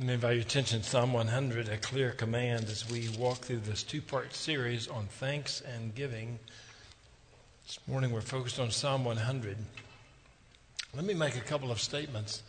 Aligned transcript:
Let 0.00 0.06
me 0.06 0.14
invite 0.14 0.34
your 0.34 0.42
attention 0.42 0.82
to 0.82 0.88
Psalm 0.88 1.12
100, 1.12 1.68
a 1.68 1.76
clear 1.76 2.12
command 2.12 2.66
as 2.66 2.88
we 2.88 3.08
walk 3.18 3.38
through 3.38 3.58
this 3.58 3.82
two 3.82 4.00
part 4.00 4.32
series 4.32 4.86
on 4.86 5.06
thanks 5.06 5.60
and 5.60 5.92
giving. 5.92 6.38
This 7.66 7.80
morning 7.88 8.12
we're 8.12 8.20
focused 8.20 8.60
on 8.60 8.70
Psalm 8.70 9.04
100. 9.04 9.56
Let 10.94 11.04
me 11.04 11.14
make 11.14 11.34
a 11.34 11.40
couple 11.40 11.72
of 11.72 11.80
statements 11.80 12.44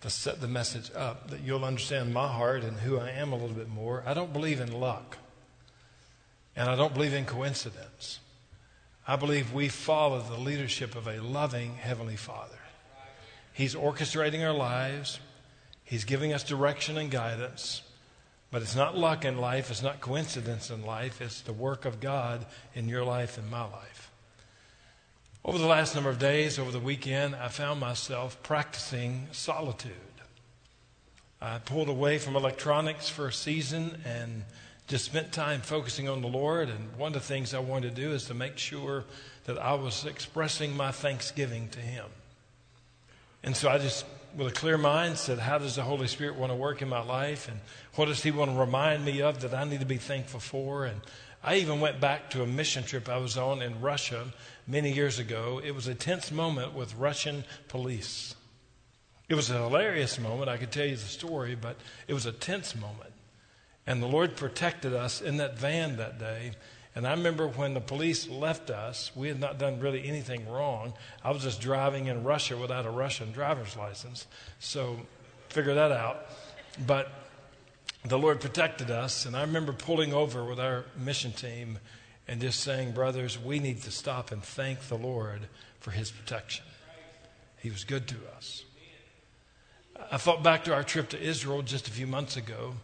to 0.00 0.10
set 0.10 0.40
the 0.40 0.48
message 0.48 0.90
up 0.96 1.30
that 1.30 1.42
you'll 1.42 1.64
understand 1.64 2.12
my 2.12 2.26
heart 2.26 2.64
and 2.64 2.76
who 2.80 2.98
I 2.98 3.10
am 3.10 3.32
a 3.32 3.36
little 3.36 3.54
bit 3.54 3.68
more. 3.68 4.02
I 4.04 4.12
don't 4.12 4.32
believe 4.32 4.60
in 4.60 4.72
luck, 4.72 5.16
and 6.56 6.68
I 6.68 6.74
don't 6.74 6.92
believe 6.92 7.14
in 7.14 7.24
coincidence. 7.24 8.18
I 9.06 9.14
believe 9.14 9.52
we 9.52 9.68
follow 9.68 10.20
the 10.22 10.40
leadership 10.40 10.96
of 10.96 11.06
a 11.06 11.22
loving 11.22 11.76
Heavenly 11.76 12.16
Father. 12.16 12.58
He's 13.52 13.76
orchestrating 13.76 14.44
our 14.44 14.52
lives. 14.52 15.20
He's 15.90 16.04
giving 16.04 16.32
us 16.32 16.44
direction 16.44 16.96
and 16.96 17.10
guidance. 17.10 17.82
But 18.52 18.62
it's 18.62 18.76
not 18.76 18.96
luck 18.96 19.24
in 19.24 19.38
life, 19.38 19.72
it's 19.72 19.82
not 19.82 20.00
coincidence 20.00 20.70
in 20.70 20.86
life, 20.86 21.20
it's 21.20 21.40
the 21.40 21.52
work 21.52 21.84
of 21.84 21.98
God 21.98 22.46
in 22.74 22.88
your 22.88 23.04
life 23.04 23.38
and 23.38 23.50
my 23.50 23.62
life. 23.62 24.12
Over 25.44 25.58
the 25.58 25.66
last 25.66 25.96
number 25.96 26.10
of 26.10 26.20
days, 26.20 26.60
over 26.60 26.70
the 26.70 26.78
weekend, 26.78 27.34
I 27.34 27.48
found 27.48 27.80
myself 27.80 28.40
practicing 28.44 29.26
solitude. 29.32 29.92
I 31.42 31.58
pulled 31.58 31.88
away 31.88 32.18
from 32.18 32.36
electronics 32.36 33.08
for 33.08 33.26
a 33.26 33.32
season 33.32 34.00
and 34.04 34.44
just 34.86 35.06
spent 35.06 35.32
time 35.32 35.60
focusing 35.60 36.08
on 36.08 36.22
the 36.22 36.28
Lord. 36.28 36.68
And 36.68 36.96
one 36.96 37.08
of 37.08 37.14
the 37.14 37.20
things 37.20 37.52
I 37.52 37.58
wanted 37.58 37.96
to 37.96 38.00
do 38.02 38.12
is 38.12 38.26
to 38.26 38.34
make 38.34 38.58
sure 38.58 39.04
that 39.46 39.58
I 39.58 39.74
was 39.74 40.04
expressing 40.04 40.76
my 40.76 40.92
thanksgiving 40.92 41.68
to 41.70 41.80
Him. 41.80 42.06
And 43.42 43.56
so 43.56 43.68
I 43.68 43.78
just 43.78 44.04
with 44.36 44.48
a 44.48 44.54
clear 44.54 44.78
mind 44.78 45.16
said, 45.16 45.38
How 45.38 45.58
does 45.58 45.76
the 45.76 45.82
Holy 45.82 46.06
Spirit 46.06 46.36
want 46.36 46.50
to 46.52 46.56
work 46.56 46.82
in 46.82 46.88
my 46.88 47.02
life? 47.02 47.48
And 47.48 47.60
what 47.94 48.06
does 48.06 48.22
He 48.22 48.30
want 48.30 48.50
to 48.50 48.56
remind 48.56 49.04
me 49.04 49.22
of 49.22 49.40
that 49.40 49.54
I 49.54 49.64
need 49.64 49.80
to 49.80 49.86
be 49.86 49.96
thankful 49.96 50.40
for? 50.40 50.84
And 50.84 51.00
I 51.42 51.56
even 51.56 51.80
went 51.80 52.00
back 52.00 52.30
to 52.30 52.42
a 52.42 52.46
mission 52.46 52.84
trip 52.84 53.08
I 53.08 53.16
was 53.18 53.36
on 53.36 53.62
in 53.62 53.80
Russia 53.80 54.26
many 54.66 54.92
years 54.92 55.18
ago. 55.18 55.60
It 55.64 55.74
was 55.74 55.86
a 55.86 55.94
tense 55.94 56.30
moment 56.30 56.74
with 56.74 56.94
Russian 56.96 57.44
police. 57.68 58.34
It 59.28 59.34
was 59.34 59.50
a 59.50 59.58
hilarious 59.58 60.18
moment. 60.18 60.48
I 60.50 60.56
could 60.56 60.72
tell 60.72 60.86
you 60.86 60.96
the 60.96 61.02
story, 61.02 61.54
but 61.54 61.76
it 62.08 62.14
was 62.14 62.26
a 62.26 62.32
tense 62.32 62.74
moment. 62.74 63.12
And 63.86 64.02
the 64.02 64.08
Lord 64.08 64.36
protected 64.36 64.92
us 64.92 65.20
in 65.20 65.38
that 65.38 65.58
van 65.58 65.96
that 65.96 66.18
day. 66.18 66.52
And 66.94 67.06
I 67.06 67.12
remember 67.12 67.46
when 67.46 67.74
the 67.74 67.80
police 67.80 68.28
left 68.28 68.68
us, 68.68 69.12
we 69.14 69.28
had 69.28 69.38
not 69.38 69.58
done 69.58 69.78
really 69.78 70.06
anything 70.06 70.48
wrong. 70.48 70.92
I 71.24 71.30
was 71.30 71.42
just 71.42 71.60
driving 71.60 72.06
in 72.06 72.24
Russia 72.24 72.56
without 72.56 72.84
a 72.84 72.90
Russian 72.90 73.30
driver's 73.30 73.76
license. 73.76 74.26
So 74.58 74.98
figure 75.50 75.74
that 75.74 75.92
out. 75.92 76.26
But 76.84 77.10
the 78.04 78.18
Lord 78.18 78.40
protected 78.40 78.90
us. 78.90 79.24
And 79.24 79.36
I 79.36 79.42
remember 79.42 79.72
pulling 79.72 80.12
over 80.12 80.44
with 80.44 80.58
our 80.58 80.84
mission 80.96 81.32
team 81.32 81.78
and 82.26 82.40
just 82.40 82.60
saying, 82.60 82.92
Brothers, 82.92 83.38
we 83.38 83.60
need 83.60 83.82
to 83.82 83.90
stop 83.92 84.32
and 84.32 84.42
thank 84.42 84.88
the 84.88 84.98
Lord 84.98 85.42
for 85.78 85.92
his 85.92 86.10
protection. 86.10 86.64
He 87.58 87.70
was 87.70 87.84
good 87.84 88.08
to 88.08 88.16
us. 88.36 88.64
I 90.10 90.16
thought 90.16 90.42
back 90.42 90.64
to 90.64 90.74
our 90.74 90.82
trip 90.82 91.10
to 91.10 91.20
Israel 91.20 91.62
just 91.62 91.86
a 91.86 91.90
few 91.90 92.06
months 92.06 92.36
ago 92.36 92.74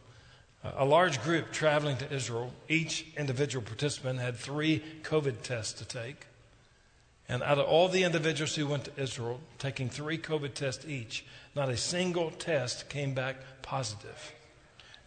a 0.76 0.84
large 0.84 1.22
group 1.22 1.52
traveling 1.52 1.96
to 1.98 2.12
Israel, 2.12 2.52
each 2.68 3.06
individual 3.16 3.64
participant 3.64 4.18
had 4.18 4.36
three 4.36 4.82
COVID 5.02 5.42
tests 5.42 5.72
to 5.80 5.84
take. 5.84 6.26
And 7.28 7.42
out 7.42 7.58
of 7.58 7.66
all 7.66 7.88
the 7.88 8.04
individuals 8.04 8.54
who 8.54 8.66
went 8.66 8.84
to 8.84 9.02
Israel, 9.02 9.40
taking 9.58 9.88
three 9.88 10.18
COVID 10.18 10.54
tests 10.54 10.86
each, 10.86 11.24
not 11.54 11.68
a 11.68 11.76
single 11.76 12.30
test 12.30 12.88
came 12.88 13.14
back 13.14 13.36
positive. 13.62 14.32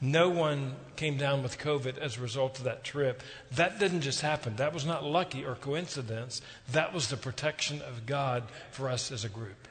No 0.02 0.30
one 0.30 0.76
came 0.96 1.18
down 1.18 1.44
with 1.44 1.58
COVID 1.58 1.98
as 1.98 2.18
a 2.18 2.22
result 2.22 2.58
of 2.58 2.64
that 2.66 2.84
trip. 2.84 3.22
That 3.52 3.80
didn't 3.80 4.02
just 4.02 4.22
happen. 4.22 4.56
That 4.56 4.74
was 4.74 4.86
not 4.86 5.04
lucky 5.04 5.46
or 5.46 5.56
coincidence. 5.56 6.42
That 6.72 6.94
was 6.94 7.10
the 7.10 7.18
protection 7.18 7.82
of 7.82 8.06
God 8.06 8.44
for 8.72 8.90
us 8.90 9.12
as 9.12 9.26
a 9.26 9.30
group. 9.30 9.68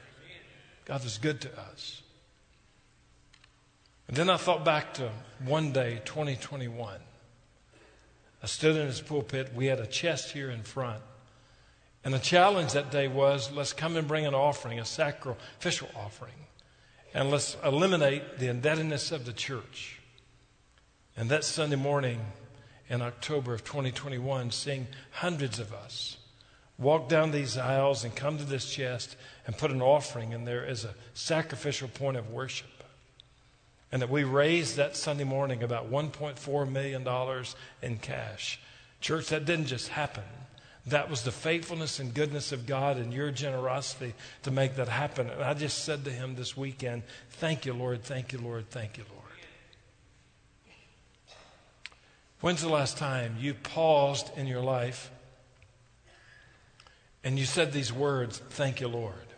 God 0.85 1.03
was 1.03 1.17
good 1.17 1.41
to 1.41 1.59
us. 1.59 2.01
And 4.09 4.17
then 4.17 4.27
I 4.27 4.37
thought 4.37 4.65
back 4.65 4.95
to 4.95 5.11
one 5.45 5.71
day, 5.71 6.01
2021. 6.03 6.97
I 8.41 8.45
stood 8.47 8.75
in 8.75 8.87
his 8.87 9.01
pulpit. 9.01 9.53
We 9.53 9.67
had 9.67 9.79
a 9.79 9.85
chest 9.85 10.31
here 10.31 10.49
in 10.49 10.63
front. 10.63 11.03
And 12.03 12.11
the 12.11 12.19
challenge 12.19 12.73
that 12.73 12.89
day 12.89 13.07
was 13.07 13.51
let's 13.51 13.71
come 13.71 13.95
and 13.97 14.07
bring 14.07 14.25
an 14.25 14.33
offering, 14.33 14.79
a 14.79 14.85
sacrificial 14.85 15.89
offering, 15.95 16.47
and 17.13 17.29
let's 17.29 17.55
eliminate 17.63 18.39
the 18.39 18.47
indebtedness 18.47 19.11
of 19.11 19.25
the 19.25 19.33
church. 19.33 19.99
And 21.15 21.29
that 21.29 21.43
Sunday 21.43 21.75
morning 21.75 22.19
in 22.89 23.03
October 23.03 23.53
of 23.53 23.63
2021, 23.63 24.49
seeing 24.49 24.87
hundreds 25.11 25.59
of 25.59 25.71
us 25.71 26.17
walk 26.79 27.09
down 27.09 27.29
these 27.29 27.59
aisles 27.59 28.03
and 28.03 28.15
come 28.15 28.39
to 28.39 28.43
this 28.43 28.71
chest 28.71 29.15
and 29.45 29.55
put 29.55 29.69
an 29.69 29.83
offering 29.83 30.31
in 30.31 30.45
there 30.45 30.65
as 30.65 30.83
a 30.83 30.95
sacrificial 31.13 31.89
point 31.89 32.17
of 32.17 32.31
worship 32.31 32.78
and 33.91 34.01
that 34.01 34.09
we 34.09 34.23
raised 34.23 34.77
that 34.77 34.95
Sunday 34.95 35.23
morning 35.23 35.63
about 35.63 35.91
$1.4 35.91 36.71
million 36.71 37.07
in 37.81 37.97
cash. 37.97 38.59
Church, 39.01 39.27
that 39.29 39.45
didn't 39.45 39.65
just 39.65 39.89
happen. 39.89 40.23
That 40.85 41.09
was 41.09 41.23
the 41.23 41.31
faithfulness 41.31 41.99
and 41.99 42.13
goodness 42.13 42.51
of 42.51 42.65
God 42.65 42.97
and 42.97 43.13
your 43.13 43.31
generosity 43.31 44.13
to 44.43 44.51
make 44.51 44.75
that 44.75 44.87
happen. 44.87 45.29
And 45.29 45.43
I 45.43 45.53
just 45.53 45.83
said 45.83 46.05
to 46.05 46.11
him 46.11 46.35
this 46.35 46.55
weekend, 46.55 47.03
Thank 47.31 47.65
you, 47.65 47.73
Lord, 47.73 48.03
thank 48.03 48.33
you, 48.33 48.39
Lord, 48.39 48.69
thank 48.69 48.97
you, 48.97 49.03
Lord. 49.09 49.19
When's 52.41 52.61
the 52.61 52.69
last 52.69 52.97
time 52.97 53.35
you 53.39 53.53
paused 53.53 54.31
in 54.37 54.47
your 54.47 54.61
life 54.61 55.11
and 57.23 57.37
you 57.37 57.45
said 57.45 57.73
these 57.73 57.91
words, 57.91 58.39
Thank 58.49 58.79
you, 58.79 58.87
Lord? 58.87 59.28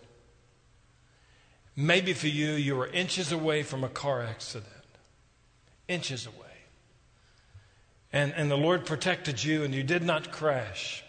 Maybe 1.76 2.14
for 2.14 2.28
you, 2.28 2.52
you 2.52 2.76
were 2.76 2.88
inches 2.88 3.32
away 3.32 3.64
from 3.64 3.84
a 3.84 3.90
car 3.90 4.22
accident, 4.22 4.68
inches 5.88 6.26
away. 6.26 6.36
And, 8.14 8.34
and 8.36 8.52
the 8.52 8.58
Lord 8.58 8.86
protected 8.86 9.44
you 9.44 9.64
and 9.64 9.74
you 9.74 9.84
did 9.84 10.04
not 10.04 10.32
crash. 10.32 11.04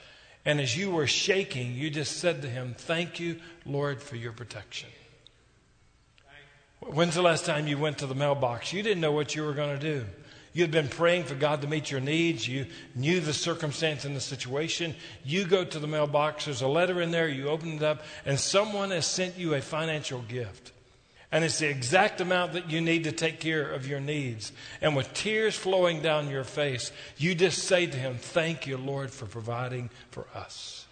And 0.45 0.61
as 0.61 0.77
you 0.77 0.91
were 0.91 1.06
shaking, 1.06 1.75
you 1.75 1.91
just 1.91 2.19
said 2.19 2.43
to 2.43 2.49
Him, 2.49 2.75
Thank 2.77 3.21
you, 3.21 3.41
Lord, 3.65 4.03
for 4.03 4.17
your 4.17 4.33
protection. 4.33 4.89
When's 6.81 7.15
the 7.15 7.23
last 7.23 7.47
time 7.47 7.69
you 7.69 7.79
went 7.79 7.99
to 7.99 8.06
the 8.06 8.15
mailbox? 8.15 8.73
You 8.73 8.83
didn't 8.83 9.00
know 9.00 9.12
what 9.12 9.37
you 9.37 9.44
were 9.44 9.53
going 9.53 9.79
to 9.79 9.81
do. 9.81 10.05
You 10.53 10.63
had 10.63 10.71
been 10.71 10.89
praying 10.89 11.25
for 11.25 11.35
God 11.35 11.63
to 11.63 11.69
meet 11.69 11.91
your 11.91 12.01
needs. 12.01 12.47
You 12.47 12.67
knew 12.95 13.21
the 13.21 13.33
circumstance 13.33 14.05
and 14.05 14.15
the 14.15 14.21
situation. 14.21 14.95
You 15.25 15.45
go 15.45 15.65
to 15.65 15.79
the 15.79 15.87
mailbox, 15.87 16.45
there's 16.45 16.61
a 16.61 16.69
letter 16.69 17.01
in 17.01 17.11
there, 17.11 17.29
you 17.29 17.49
open 17.49 17.73
it 17.73 17.83
up, 17.83 18.03
and 18.27 18.39
someone 18.39 18.91
has 18.91 19.07
sent 19.07 19.39
you 19.39 19.55
a 19.55 19.62
financial 19.62 20.21
gift. 20.23 20.73
And 21.31 21.45
it's 21.45 21.59
the 21.59 21.71
exact 21.71 22.21
amount 22.21 22.53
that 22.53 22.71
you 22.71 22.83
need 22.83 23.05
to 23.05 23.12
take 23.12 23.41
care 23.41 23.73
of 23.73 23.89
your 23.89 24.01
needs. 24.01 24.53
And 24.83 24.95
with 24.95 25.15
tears 25.15 25.57
flowing 25.57 26.03
down 26.03 26.29
your 26.29 26.45
face, 26.45 26.93
you 27.17 27.35
just 27.35 27.65
say 27.65 27.87
to 27.87 27.97
him, 27.97 28.17
Thank 28.17 28.67
you, 28.67 28.77
Lord, 28.77 29.11
for 29.11 29.25
providing 29.25 29.89
for 30.11 30.27
us. 30.35 30.85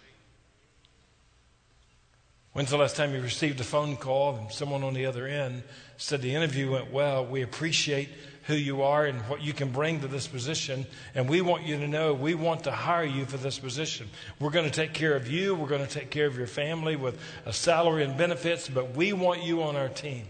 When's 2.53 2.71
the 2.71 2.77
last 2.77 2.95
time 2.95 3.13
you 3.13 3.21
received 3.21 3.59
a 3.61 3.63
phone 3.63 3.95
call 3.95 4.35
and 4.35 4.51
someone 4.51 4.83
on 4.83 4.95
the 4.95 5.05
other 5.05 5.27
end 5.27 5.63
said 5.97 6.23
the 6.23 6.33
interview 6.33 6.71
went 6.71 6.91
well? 6.91 7.23
We 7.23 7.43
appreciate 7.43 8.09
who 8.43 8.55
you 8.55 8.81
are 8.81 9.05
and 9.05 9.19
what 9.21 9.41
you 9.41 9.53
can 9.53 9.71
bring 9.71 10.01
to 10.01 10.07
this 10.07 10.27
position. 10.27 10.85
And 11.13 11.29
we 11.29 11.41
want 11.41 11.63
you 11.63 11.77
to 11.77 11.87
know 11.87 12.13
we 12.13 12.33
want 12.33 12.63
to 12.63 12.71
hire 12.71 13.03
you 13.03 13.25
for 13.25 13.37
this 13.37 13.59
position. 13.59 14.09
We're 14.39 14.49
going 14.49 14.65
to 14.65 14.71
take 14.71 14.93
care 14.93 15.15
of 15.15 15.29
you. 15.29 15.55
We're 15.55 15.67
going 15.67 15.85
to 15.85 15.91
take 15.91 16.09
care 16.09 16.25
of 16.25 16.37
your 16.37 16.47
family 16.47 16.95
with 16.95 17.19
a 17.45 17.53
salary 17.53 18.03
and 18.03 18.17
benefits, 18.17 18.67
but 18.67 18.95
we 18.95 19.13
want 19.13 19.43
you 19.43 19.63
on 19.63 19.75
our 19.75 19.89
team. 19.89 20.25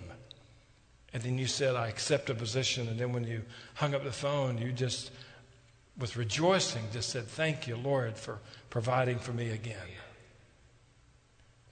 And 1.13 1.23
then 1.23 1.37
you 1.37 1.47
said, 1.47 1.75
I 1.75 1.87
accept 1.87 2.29
a 2.29 2.33
position. 2.33 2.87
And 2.87 2.99
then 2.99 3.13
when 3.13 3.25
you 3.25 3.43
hung 3.75 3.93
up 3.95 4.03
the 4.03 4.11
phone, 4.11 4.57
you 4.57 4.71
just, 4.71 5.11
with 5.97 6.15
rejoicing, 6.15 6.83
just 6.93 7.09
said, 7.09 7.27
Thank 7.27 7.67
you, 7.67 7.75
Lord, 7.75 8.17
for 8.17 8.39
providing 8.69 9.19
for 9.19 9.33
me 9.33 9.49
again. 9.49 9.77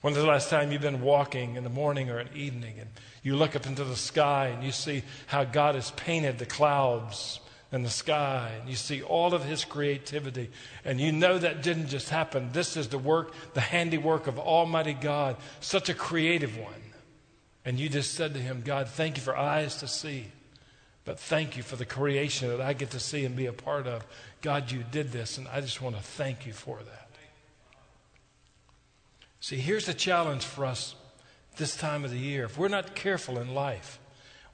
When's 0.00 0.16
the 0.16 0.26
last 0.26 0.48
time 0.48 0.72
you've 0.72 0.80
been 0.80 1.02
walking 1.02 1.56
in 1.56 1.64
the 1.64 1.70
morning 1.70 2.08
or 2.08 2.18
at 2.18 2.34
evening 2.34 2.76
and 2.78 2.88
you 3.22 3.36
look 3.36 3.54
up 3.54 3.66
into 3.66 3.84
the 3.84 3.96
sky 3.96 4.46
and 4.46 4.64
you 4.64 4.72
see 4.72 5.02
how 5.26 5.44
God 5.44 5.74
has 5.74 5.90
painted 5.90 6.38
the 6.38 6.46
clouds 6.46 7.40
and 7.70 7.84
the 7.84 7.90
sky 7.90 8.52
and 8.58 8.68
you 8.68 8.76
see 8.76 9.02
all 9.02 9.34
of 9.34 9.44
his 9.44 9.64
creativity 9.64 10.50
and 10.86 10.98
you 10.98 11.12
know 11.12 11.36
that 11.36 11.62
didn't 11.62 11.88
just 11.88 12.08
happen. 12.08 12.48
This 12.52 12.78
is 12.78 12.88
the 12.88 12.98
work, 12.98 13.34
the 13.52 13.60
handiwork 13.60 14.26
of 14.26 14.38
Almighty 14.38 14.94
God, 14.94 15.36
such 15.60 15.90
a 15.90 15.94
creative 15.94 16.56
one. 16.56 16.72
And 17.64 17.78
you 17.78 17.90
just 17.90 18.14
said 18.14 18.32
to 18.34 18.40
him, 18.40 18.62
God, 18.64 18.88
thank 18.88 19.18
you 19.18 19.22
for 19.22 19.36
eyes 19.36 19.76
to 19.76 19.86
see, 19.86 20.28
but 21.04 21.20
thank 21.20 21.58
you 21.58 21.62
for 21.62 21.76
the 21.76 21.84
creation 21.84 22.48
that 22.48 22.60
I 22.62 22.72
get 22.72 22.90
to 22.92 23.00
see 23.00 23.26
and 23.26 23.36
be 23.36 23.46
a 23.46 23.52
part 23.52 23.86
of. 23.86 24.06
God, 24.40 24.72
you 24.72 24.82
did 24.90 25.12
this, 25.12 25.36
and 25.36 25.46
I 25.48 25.60
just 25.60 25.82
want 25.82 25.94
to 25.96 26.02
thank 26.02 26.46
you 26.46 26.54
for 26.54 26.78
that. 26.78 27.09
See, 29.40 29.56
here's 29.56 29.86
the 29.86 29.94
challenge 29.94 30.44
for 30.44 30.66
us 30.66 30.94
this 31.56 31.74
time 31.74 32.04
of 32.04 32.10
the 32.10 32.18
year. 32.18 32.44
If 32.44 32.58
we're 32.58 32.68
not 32.68 32.94
careful 32.94 33.38
in 33.38 33.54
life, 33.54 33.98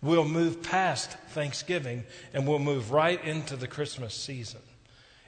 we'll 0.00 0.24
move 0.24 0.62
past 0.62 1.10
Thanksgiving 1.30 2.04
and 2.32 2.46
we'll 2.46 2.60
move 2.60 2.92
right 2.92 3.22
into 3.24 3.56
the 3.56 3.66
Christmas 3.66 4.14
season. 4.14 4.60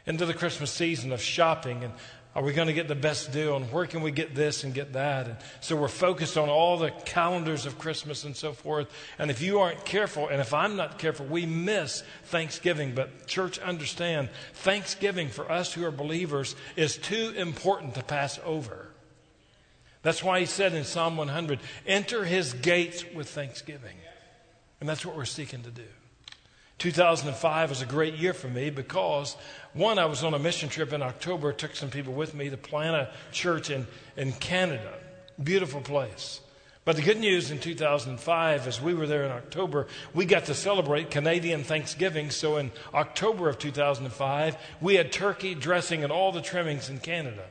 Into 0.07 0.25
the 0.25 0.35
Christmas 0.35 0.71
season 0.71 1.13
of 1.13 1.21
shopping 1.21 1.85
and 1.85 1.93
are 2.35 2.43
we 2.43 2.53
going 2.53 2.69
to 2.69 2.75
get 2.75 2.87
the 2.87 2.95
best 2.95 3.33
deal? 3.33 3.57
And 3.57 3.73
where 3.73 3.87
can 3.87 4.01
we 4.01 4.13
get 4.13 4.33
this 4.33 4.63
and 4.63 4.73
get 4.73 4.93
that? 4.93 5.27
And 5.27 5.37
so 5.61 5.75
we're 5.75 5.89
focused 5.89 6.39
on 6.39 6.49
all 6.49 6.77
the 6.77 6.91
calendars 6.91 7.67
of 7.67 7.79
Christmas 7.79 8.23
and 8.23 8.37
so 8.37 8.53
forth. 8.53 8.89
And 9.19 9.29
if 9.29 9.43
you 9.43 9.59
aren't 9.59 9.85
careful, 9.85 10.29
and 10.29 10.41
if 10.41 10.55
I'm 10.55 10.77
not 10.77 10.99
careful, 10.99 11.27
we 11.27 11.47
miss 11.47 12.05
Thanksgiving. 12.27 12.95
But, 12.95 13.27
church, 13.27 13.59
understand 13.59 14.29
Thanksgiving 14.53 15.31
for 15.31 15.51
us 15.51 15.73
who 15.73 15.85
are 15.85 15.91
believers 15.91 16.55
is 16.77 16.97
too 16.97 17.33
important 17.37 17.97
to 17.97 18.05
pass 18.05 18.39
over. 18.45 18.88
That's 20.03 20.23
why 20.23 20.41
he 20.41 20.47
said 20.47 20.75
in 20.75 20.85
Psalm 20.85 21.17
100 21.17 21.59
enter 21.87 22.25
his 22.25 22.53
gates 22.53 23.05
with 23.15 23.29
thanksgiving. 23.29 23.97
And 24.81 24.89
that's 24.89 25.05
what 25.05 25.17
we're 25.17 25.25
seeking 25.25 25.63
to 25.63 25.71
do. 25.71 25.85
2005 26.79 27.71
was 27.71 27.83
a 27.83 27.87
great 27.87 28.15
year 28.15 28.33
for 28.33 28.49
me 28.49 28.71
because, 28.71 29.37
one, 29.73 29.99
I 29.99 30.07
was 30.07 30.23
on 30.23 30.35
a 30.35 30.39
mission 30.39 30.69
trip 30.69 30.93
in 30.93 31.03
October, 31.03 31.53
took 31.53 31.75
some 31.75 31.91
people 31.91 32.13
with 32.13 32.35
me 32.35 32.51
to 32.51 32.57
plant 32.57 32.95
a 32.95 33.11
church 33.33 33.71
in, 33.71 33.87
in 34.17 34.33
Canada. 34.33 34.95
Beautiful 35.43 35.81
place. 35.81 36.41
But 36.85 36.97
the 36.97 37.03
good 37.03 37.19
news 37.19 37.51
in 37.51 37.59
2005, 37.59 38.67
as 38.67 38.81
we 38.81 38.95
were 38.95 39.07
there 39.07 39.25
in 39.25 39.33
October, 39.33 39.89
we 40.15 40.25
got 40.25 40.47
to 40.47 40.55
celebrate 40.55 41.11
Canadian 41.11 41.65
Thanksgiving. 41.65 42.31
So 42.31 42.57
in 42.57 42.71
October 42.95 43.49
of 43.49 43.59
2005, 43.59 44.57
we 44.81 44.95
had 44.95 45.13
turkey, 45.13 45.55
dressing, 45.55 46.03
and 46.03 46.13
all 46.13 46.33
the 46.33 46.41
trimmings 46.41 46.89
in 46.89 47.01
Canada. 47.01 47.45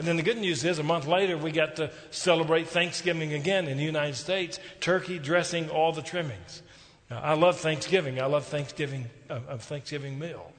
And 0.00 0.08
then 0.08 0.16
the 0.16 0.22
good 0.22 0.38
news 0.38 0.64
is, 0.64 0.78
a 0.78 0.82
month 0.82 1.06
later, 1.06 1.36
we 1.36 1.52
got 1.52 1.76
to 1.76 1.90
celebrate 2.10 2.68
Thanksgiving 2.68 3.34
again 3.34 3.68
in 3.68 3.76
the 3.76 3.84
United 3.84 4.14
States 4.14 4.58
turkey, 4.80 5.18
dressing, 5.18 5.68
all 5.68 5.92
the 5.92 6.00
trimmings. 6.00 6.62
Now, 7.10 7.20
I 7.20 7.34
love 7.34 7.60
Thanksgiving. 7.60 8.18
I 8.18 8.24
love 8.24 8.46
Thanksgiving, 8.46 9.10
uh, 9.28 9.40
a 9.46 9.58
Thanksgiving 9.58 10.18
meal. 10.18 10.52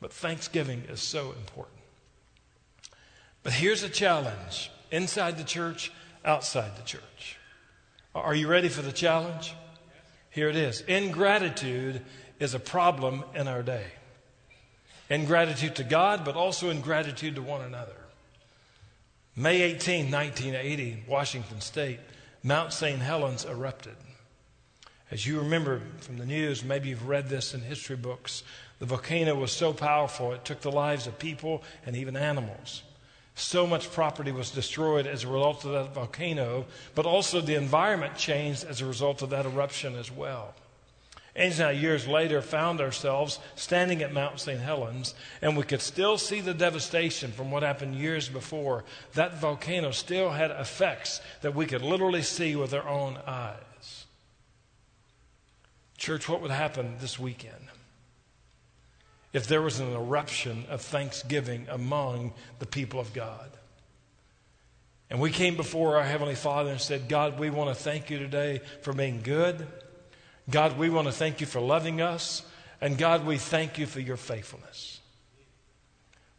But 0.00 0.10
Thanksgiving 0.10 0.84
is 0.88 1.02
so 1.02 1.32
important. 1.32 1.76
But 3.42 3.52
here's 3.52 3.82
a 3.82 3.90
challenge 3.90 4.70
inside 4.90 5.36
the 5.36 5.44
church, 5.44 5.92
outside 6.24 6.74
the 6.78 6.82
church. 6.82 7.36
Are 8.14 8.34
you 8.34 8.48
ready 8.48 8.70
for 8.70 8.80
the 8.80 8.90
challenge? 8.90 9.54
Here 10.30 10.48
it 10.48 10.56
is. 10.56 10.80
Ingratitude 10.80 12.00
is 12.40 12.54
a 12.54 12.58
problem 12.58 13.22
in 13.34 13.48
our 13.48 13.62
day. 13.62 13.84
Ingratitude 15.10 15.76
to 15.76 15.84
God, 15.84 16.24
but 16.24 16.36
also 16.36 16.70
ingratitude 16.70 17.34
to 17.34 17.42
one 17.42 17.60
another. 17.60 18.01
May 19.34 19.62
18, 19.62 20.10
1980, 20.10 21.04
Washington 21.08 21.62
State, 21.62 22.00
Mount 22.42 22.70
St. 22.70 23.00
Helens 23.00 23.46
erupted. 23.46 23.96
As 25.10 25.26
you 25.26 25.38
remember 25.38 25.80
from 26.00 26.18
the 26.18 26.26
news, 26.26 26.62
maybe 26.62 26.90
you've 26.90 27.08
read 27.08 27.30
this 27.30 27.54
in 27.54 27.62
history 27.62 27.96
books, 27.96 28.42
the 28.78 28.84
volcano 28.84 29.34
was 29.34 29.50
so 29.50 29.72
powerful 29.72 30.32
it 30.32 30.44
took 30.44 30.60
the 30.60 30.70
lives 30.70 31.06
of 31.06 31.18
people 31.18 31.62
and 31.86 31.96
even 31.96 32.14
animals. 32.14 32.82
So 33.34 33.66
much 33.66 33.90
property 33.90 34.32
was 34.32 34.50
destroyed 34.50 35.06
as 35.06 35.24
a 35.24 35.28
result 35.28 35.64
of 35.64 35.72
that 35.72 35.94
volcano, 35.94 36.66
but 36.94 37.06
also 37.06 37.40
the 37.40 37.54
environment 37.54 38.16
changed 38.16 38.64
as 38.64 38.82
a 38.82 38.86
result 38.86 39.22
of 39.22 39.30
that 39.30 39.46
eruption 39.46 39.96
as 39.96 40.10
well. 40.10 40.54
And 41.34 41.58
now, 41.58 41.70
years 41.70 42.06
later, 42.06 42.42
found 42.42 42.82
ourselves 42.82 43.38
standing 43.54 44.02
at 44.02 44.12
Mount 44.12 44.38
St. 44.38 44.60
Helens, 44.60 45.14
and 45.40 45.56
we 45.56 45.62
could 45.62 45.80
still 45.80 46.18
see 46.18 46.42
the 46.42 46.52
devastation 46.52 47.32
from 47.32 47.50
what 47.50 47.62
happened 47.62 47.94
years 47.94 48.28
before. 48.28 48.84
That 49.14 49.40
volcano 49.40 49.92
still 49.92 50.30
had 50.30 50.50
effects 50.50 51.22
that 51.40 51.54
we 51.54 51.64
could 51.64 51.80
literally 51.80 52.20
see 52.20 52.54
with 52.54 52.74
our 52.74 52.86
own 52.86 53.16
eyes. 53.26 54.04
Church, 55.96 56.28
what 56.28 56.42
would 56.42 56.50
happen 56.50 56.96
this 57.00 57.18
weekend 57.18 57.68
if 59.32 59.46
there 59.46 59.62
was 59.62 59.80
an 59.80 59.90
eruption 59.94 60.66
of 60.68 60.82
thanksgiving 60.82 61.66
among 61.70 62.34
the 62.58 62.66
people 62.66 63.00
of 63.00 63.14
God? 63.14 63.48
And 65.08 65.18
we 65.20 65.30
came 65.30 65.56
before 65.56 65.96
our 65.96 66.04
Heavenly 66.04 66.34
Father 66.34 66.70
and 66.70 66.80
said, 66.80 67.08
God, 67.08 67.38
we 67.38 67.48
want 67.48 67.70
to 67.70 67.82
thank 67.82 68.10
you 68.10 68.18
today 68.18 68.60
for 68.82 68.92
being 68.92 69.22
good. 69.22 69.66
God, 70.52 70.78
we 70.78 70.90
want 70.90 71.08
to 71.08 71.12
thank 71.12 71.40
you 71.40 71.46
for 71.46 71.60
loving 71.60 72.00
us. 72.00 72.42
And 72.80 72.98
God, 72.98 73.26
we 73.26 73.38
thank 73.38 73.78
you 73.78 73.86
for 73.86 74.00
your 74.00 74.16
faithfulness. 74.16 75.00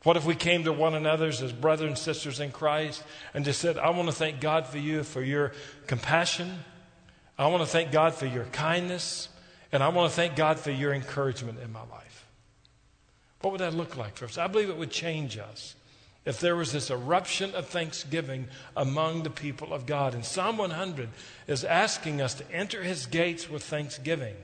What 0.04 0.18
if 0.18 0.26
we 0.26 0.36
came 0.36 0.66
to 0.66 0.74
one 0.74 0.96
another 0.96 1.28
as 1.28 1.52
brothers 1.54 1.88
and 1.88 1.98
sisters 1.98 2.40
in 2.40 2.52
Christ 2.52 3.04
and 3.34 3.46
just 3.46 3.60
said, 3.60 3.78
I 3.78 3.90
want 3.90 4.10
to 4.10 4.16
thank 4.16 4.42
God 4.42 4.68
for 4.68 4.78
you, 4.78 5.04
for 5.04 5.24
your 5.24 5.54
compassion. 5.88 6.60
I 7.38 7.48
want 7.48 7.64
to 7.64 7.68
thank 7.70 7.92
God 7.92 8.14
for 8.14 8.26
your 8.26 8.46
kindness. 8.46 9.30
And 9.72 9.82
I 9.82 9.88
want 9.88 10.12
to 10.12 10.16
thank 10.16 10.36
God 10.36 10.60
for 10.60 10.72
your 10.72 10.94
encouragement 10.94 11.60
in 11.60 11.72
my 11.72 11.82
life. 11.92 12.28
What 13.42 13.52
would 13.52 13.62
that 13.62 13.74
look 13.74 13.98
like 13.98 14.18
for 14.18 14.26
us? 14.26 14.38
I 14.38 14.48
believe 14.48 14.70
it 14.70 14.78
would 14.78 14.92
change 14.92 15.38
us 15.38 15.76
if 16.26 16.40
there 16.40 16.56
was 16.56 16.72
this 16.72 16.90
eruption 16.90 17.54
of 17.54 17.68
thanksgiving 17.68 18.48
among 18.78 19.24
the 19.24 19.30
people 19.30 19.74
of 19.74 19.86
God. 19.86 20.14
And 20.14 20.24
Psalm 20.24 20.58
100 20.58 21.10
is 21.48 21.64
asking 21.64 22.22
us 22.22 22.34
to 22.36 22.52
enter 22.52 22.84
his 22.84 23.06
gates 23.06 23.50
with 23.50 23.64
thanksgiving, 23.64 24.36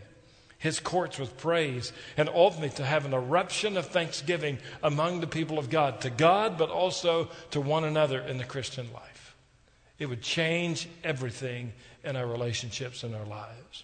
his 0.58 0.80
courts 0.80 1.18
with 1.18 1.38
praise, 1.38 1.94
and 2.18 2.28
ultimately 2.30 2.76
to 2.76 2.86
have 2.86 3.06
an 3.06 3.14
eruption 3.14 3.78
of 3.78 3.88
thanksgiving 3.88 4.58
among 4.84 5.22
the 5.22 5.28
people 5.28 5.58
of 5.58 5.70
God, 5.70 6.02
to 6.02 6.10
God, 6.10 6.58
but 6.58 6.70
also 6.70 7.30
to 7.52 7.62
one 7.62 7.86
another 7.86 8.20
in 8.20 8.38
the 8.38 8.44
Christian 8.44 8.92
life. 8.94 9.36
It 10.00 10.08
would 10.08 10.22
change 10.22 10.90
everything 11.04 11.74
in 12.04 12.16
our 12.16 12.28
relationships 12.28 13.04
and 13.04 13.16
our 13.16 13.26
lives. 13.26 13.84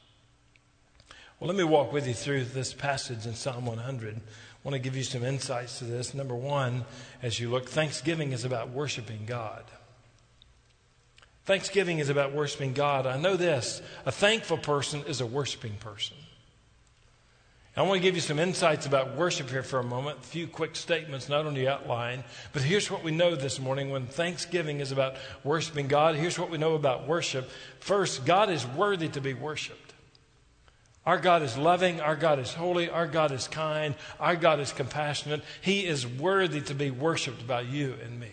Well, 1.39 1.49
let 1.49 1.57
me 1.57 1.65
walk 1.65 1.91
with 1.91 2.07
you 2.07 2.13
through 2.13 2.45
this 2.45 2.73
passage 2.73 3.25
in 3.25 3.35
Psalm 3.35 3.65
100. 3.65 4.21
I 4.65 4.67
want 4.67 4.81
to 4.81 4.89
give 4.89 4.97
you 4.97 5.03
some 5.03 5.23
insights 5.23 5.77
to 5.77 5.85
this. 5.85 6.15
Number 6.15 6.33
one, 6.33 6.85
as 7.21 7.39
you 7.39 7.51
look, 7.51 7.69
Thanksgiving 7.69 8.31
is 8.31 8.45
about 8.45 8.71
worshiping 8.71 9.27
God. 9.27 9.63
Thanksgiving 11.45 11.99
is 11.99 12.09
about 12.09 12.33
worshiping 12.33 12.73
God. 12.73 13.05
I 13.05 13.19
know 13.19 13.35
this 13.37 13.83
a 14.07 14.11
thankful 14.11 14.57
person 14.57 15.03
is 15.07 15.21
a 15.21 15.25
worshiping 15.27 15.75
person. 15.79 16.17
I 17.77 17.83
want 17.83 17.95
to 17.95 18.01
give 18.01 18.15
you 18.15 18.21
some 18.21 18.39
insights 18.39 18.87
about 18.87 19.15
worship 19.15 19.51
here 19.51 19.61
for 19.61 19.79
a 19.79 19.83
moment. 19.83 20.19
A 20.19 20.23
few 20.23 20.47
quick 20.47 20.75
statements, 20.75 21.29
not 21.29 21.45
on 21.45 21.53
the 21.53 21.67
outline. 21.67 22.23
But 22.51 22.63
here's 22.63 22.89
what 22.89 23.03
we 23.03 23.11
know 23.11 23.35
this 23.35 23.59
morning 23.59 23.91
when 23.91 24.07
Thanksgiving 24.07 24.79
is 24.79 24.91
about 24.91 25.17
worshiping 25.43 25.87
God. 25.87 26.15
Here's 26.15 26.39
what 26.39 26.49
we 26.49 26.57
know 26.57 26.73
about 26.73 27.05
worship. 27.05 27.51
First, 27.81 28.25
God 28.25 28.49
is 28.49 28.65
worthy 28.65 29.09
to 29.09 29.21
be 29.21 29.35
worshiped. 29.35 29.84
Our 31.05 31.19
God 31.19 31.43
is 31.43 31.57
loving. 31.57 32.01
Our 32.01 32.15
God 32.15 32.39
is 32.39 32.53
holy. 32.53 32.89
Our 32.89 33.07
God 33.07 33.31
is 33.31 33.47
kind. 33.47 33.95
Our 34.19 34.35
God 34.35 34.59
is 34.59 34.73
compassionate. 34.73 35.43
He 35.61 35.85
is 35.85 36.07
worthy 36.07 36.61
to 36.61 36.73
be 36.73 36.89
worshiped 36.89 37.45
by 37.45 37.61
you 37.61 37.95
and 38.03 38.19
me. 38.19 38.31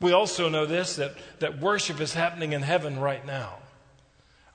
We 0.00 0.12
also 0.12 0.48
know 0.48 0.66
this 0.66 0.96
that, 0.96 1.14
that 1.40 1.60
worship 1.60 2.00
is 2.00 2.14
happening 2.14 2.54
in 2.54 2.62
heaven 2.62 2.98
right 2.98 3.24
now. 3.24 3.58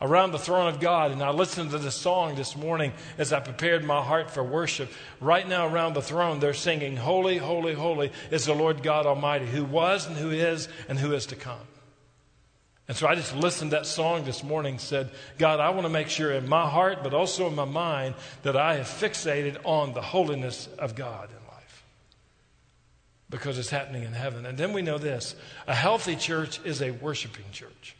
Around 0.01 0.31
the 0.31 0.39
throne 0.39 0.67
of 0.67 0.79
God. 0.79 1.11
And 1.11 1.23
I 1.23 1.29
listened 1.29 1.71
to 1.71 1.77
this 1.77 1.95
song 1.95 2.35
this 2.35 2.55
morning 2.55 2.93
as 3.17 3.31
I 3.31 3.39
prepared 3.39 3.83
my 3.83 4.01
heart 4.01 4.29
for 4.29 4.43
worship. 4.43 4.91
Right 5.19 5.47
now, 5.47 5.67
around 5.67 5.93
the 5.93 6.01
throne, 6.01 6.39
they're 6.39 6.53
singing, 6.53 6.97
Holy, 6.97 7.37
holy, 7.37 7.73
holy 7.73 8.11
is 8.29 8.45
the 8.45 8.53
Lord 8.53 8.83
God 8.83 9.05
Almighty, 9.05 9.47
who 9.47 9.65
was 9.65 10.05
and 10.05 10.15
who 10.15 10.29
is 10.31 10.67
and 10.89 10.99
who 10.99 11.13
is 11.13 11.27
to 11.27 11.35
come. 11.35 11.67
And 12.87 12.95
so 12.95 13.05
I 13.05 13.15
just 13.15 13.35
listened 13.35 13.71
to 13.71 13.77
that 13.77 13.85
song 13.85 14.23
this 14.23 14.43
morning, 14.43 14.79
said, 14.79 15.09
God, 15.37 15.59
I 15.59 15.71
want 15.71 15.83
to 15.83 15.89
make 15.89 16.07
sure 16.07 16.31
in 16.31 16.47
my 16.47 16.69
heart, 16.69 16.99
but 17.03 17.13
also 17.13 17.47
in 17.47 17.55
my 17.55 17.65
mind, 17.65 18.15
that 18.43 18.55
I 18.55 18.75
have 18.75 18.87
fixated 18.87 19.57
on 19.65 19.93
the 19.93 20.01
holiness 20.01 20.69
of 20.79 20.95
God 20.95 21.29
in 21.29 21.53
life. 21.53 21.83
Because 23.29 23.59
it's 23.59 23.69
happening 23.69 24.03
in 24.03 24.13
heaven. 24.13 24.45
And 24.45 24.57
then 24.57 24.71
we 24.71 24.81
know 24.81 24.97
this 24.97 25.35
a 25.67 25.75
healthy 25.75 26.15
church 26.15 26.61
is 26.63 26.81
a 26.81 26.91
worshiping 26.91 27.45
church. 27.51 27.95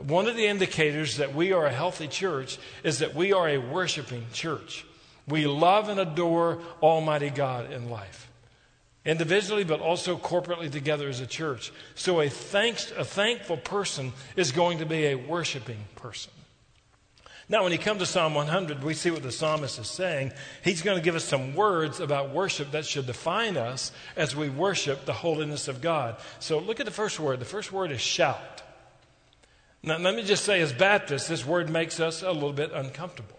One 0.00 0.26
of 0.26 0.36
the 0.36 0.46
indicators 0.46 1.18
that 1.18 1.34
we 1.34 1.52
are 1.52 1.66
a 1.66 1.72
healthy 1.72 2.08
church 2.08 2.58
is 2.82 3.00
that 3.00 3.14
we 3.14 3.32
are 3.32 3.48
a 3.48 3.58
worshiping 3.58 4.26
church. 4.32 4.84
We 5.28 5.46
love 5.46 5.88
and 5.88 6.00
adore 6.00 6.58
Almighty 6.82 7.30
God 7.30 7.70
in 7.70 7.90
life 7.90 8.25
individually, 9.06 9.64
but 9.64 9.80
also 9.80 10.18
corporately 10.18 10.70
together 10.70 11.08
as 11.08 11.20
a 11.20 11.26
church. 11.26 11.72
So 11.94 12.20
a, 12.20 12.28
thanks, 12.28 12.90
a 12.90 13.04
thankful 13.04 13.56
person 13.56 14.12
is 14.34 14.52
going 14.52 14.78
to 14.78 14.86
be 14.86 15.06
a 15.06 15.14
worshiping 15.14 15.84
person. 15.94 16.32
Now, 17.48 17.62
when 17.62 17.70
you 17.70 17.78
come 17.78 18.00
to 18.00 18.06
Psalm 18.06 18.34
100, 18.34 18.82
we 18.82 18.92
see 18.92 19.12
what 19.12 19.22
the 19.22 19.30
psalmist 19.30 19.78
is 19.78 19.88
saying. 19.88 20.32
He's 20.64 20.82
going 20.82 20.98
to 20.98 21.02
give 21.02 21.14
us 21.14 21.24
some 21.24 21.54
words 21.54 22.00
about 22.00 22.30
worship 22.30 22.72
that 22.72 22.84
should 22.84 23.06
define 23.06 23.56
us 23.56 23.92
as 24.16 24.34
we 24.34 24.48
worship 24.48 25.04
the 25.04 25.12
holiness 25.12 25.68
of 25.68 25.80
God. 25.80 26.16
So 26.40 26.58
look 26.58 26.80
at 26.80 26.86
the 26.86 26.92
first 26.92 27.20
word. 27.20 27.38
The 27.38 27.44
first 27.44 27.70
word 27.70 27.92
is 27.92 28.00
shout. 28.00 28.62
Now, 29.84 29.98
let 29.98 30.16
me 30.16 30.24
just 30.24 30.44
say, 30.44 30.60
as 30.60 30.72
Baptists, 30.72 31.28
this 31.28 31.46
word 31.46 31.70
makes 31.70 32.00
us 32.00 32.22
a 32.22 32.32
little 32.32 32.52
bit 32.52 32.72
uncomfortable. 32.72 33.38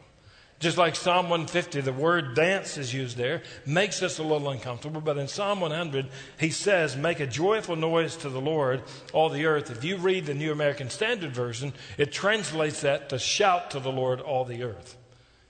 Just 0.60 0.78
like 0.78 0.96
Psalm 0.96 1.30
150, 1.30 1.82
the 1.82 1.94
word 1.94 2.34
dance 2.34 2.80
is 2.80 2.92
used 2.92 3.16
there, 3.16 3.44
makes 3.66 4.02
us 4.02 4.18
a 4.18 4.24
little 4.24 4.50
uncomfortable. 4.50 5.02
But 5.02 5.20
in 5.20 5.28
Psalm 5.28 5.62
100, 5.62 6.08
he 6.40 6.50
says, 6.50 6.98
Make 6.98 7.20
a 7.20 7.28
joyful 7.28 7.76
noise 7.76 8.16
to 8.18 8.30
the 8.30 8.42
Lord, 8.42 8.82
all 9.14 9.30
the 9.30 9.46
earth. 9.46 9.70
If 9.70 9.84
you 9.84 9.98
read 9.98 10.26
the 10.26 10.34
New 10.34 10.52
American 10.52 10.90
Standard 10.90 11.32
Version, 11.32 11.74
it 12.00 12.12
translates 12.12 12.82
that 12.82 13.10
to 13.10 13.20
shout 13.20 13.70
to 13.72 13.80
the 13.80 13.92
Lord, 13.92 14.20
all 14.20 14.46
the 14.46 14.64
earth. 14.64 14.98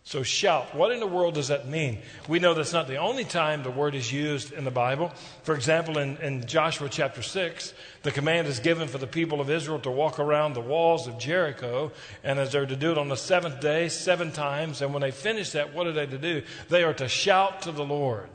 So 0.07 0.23
shout. 0.23 0.73
What 0.73 0.93
in 0.93 1.01
the 1.01 1.05
world 1.05 1.33
does 1.33 1.49
that 1.49 1.67
mean? 1.67 1.99
We 2.29 2.39
know 2.39 2.53
that's 2.53 2.71
not 2.71 2.87
the 2.87 2.95
only 2.95 3.25
time 3.25 3.61
the 3.61 3.69
word 3.69 3.93
is 3.93 4.09
used 4.09 4.53
in 4.53 4.63
the 4.63 4.71
Bible. 4.71 5.11
For 5.43 5.53
example, 5.53 5.97
in, 5.97 6.15
in 6.19 6.47
Joshua 6.47 6.87
chapter 6.87 7.21
6, 7.21 7.73
the 8.03 8.11
command 8.13 8.47
is 8.47 8.61
given 8.61 8.87
for 8.87 8.99
the 8.99 9.05
people 9.05 9.41
of 9.41 9.49
Israel 9.49 9.79
to 9.79 9.91
walk 9.91 10.17
around 10.17 10.53
the 10.53 10.61
walls 10.61 11.07
of 11.07 11.19
Jericho, 11.19 11.91
and 12.23 12.39
as 12.39 12.53
they're 12.53 12.65
to 12.65 12.77
do 12.77 12.93
it 12.93 12.97
on 12.97 13.09
the 13.09 13.17
seventh 13.17 13.59
day, 13.59 13.89
seven 13.89 14.31
times. 14.31 14.81
And 14.81 14.93
when 14.93 15.01
they 15.01 15.11
finish 15.11 15.51
that, 15.51 15.73
what 15.73 15.87
are 15.87 15.91
they 15.91 16.05
to 16.05 16.17
do? 16.17 16.41
They 16.69 16.85
are 16.85 16.93
to 16.93 17.09
shout 17.09 17.63
to 17.63 17.73
the 17.73 17.83
Lord. 17.83 18.29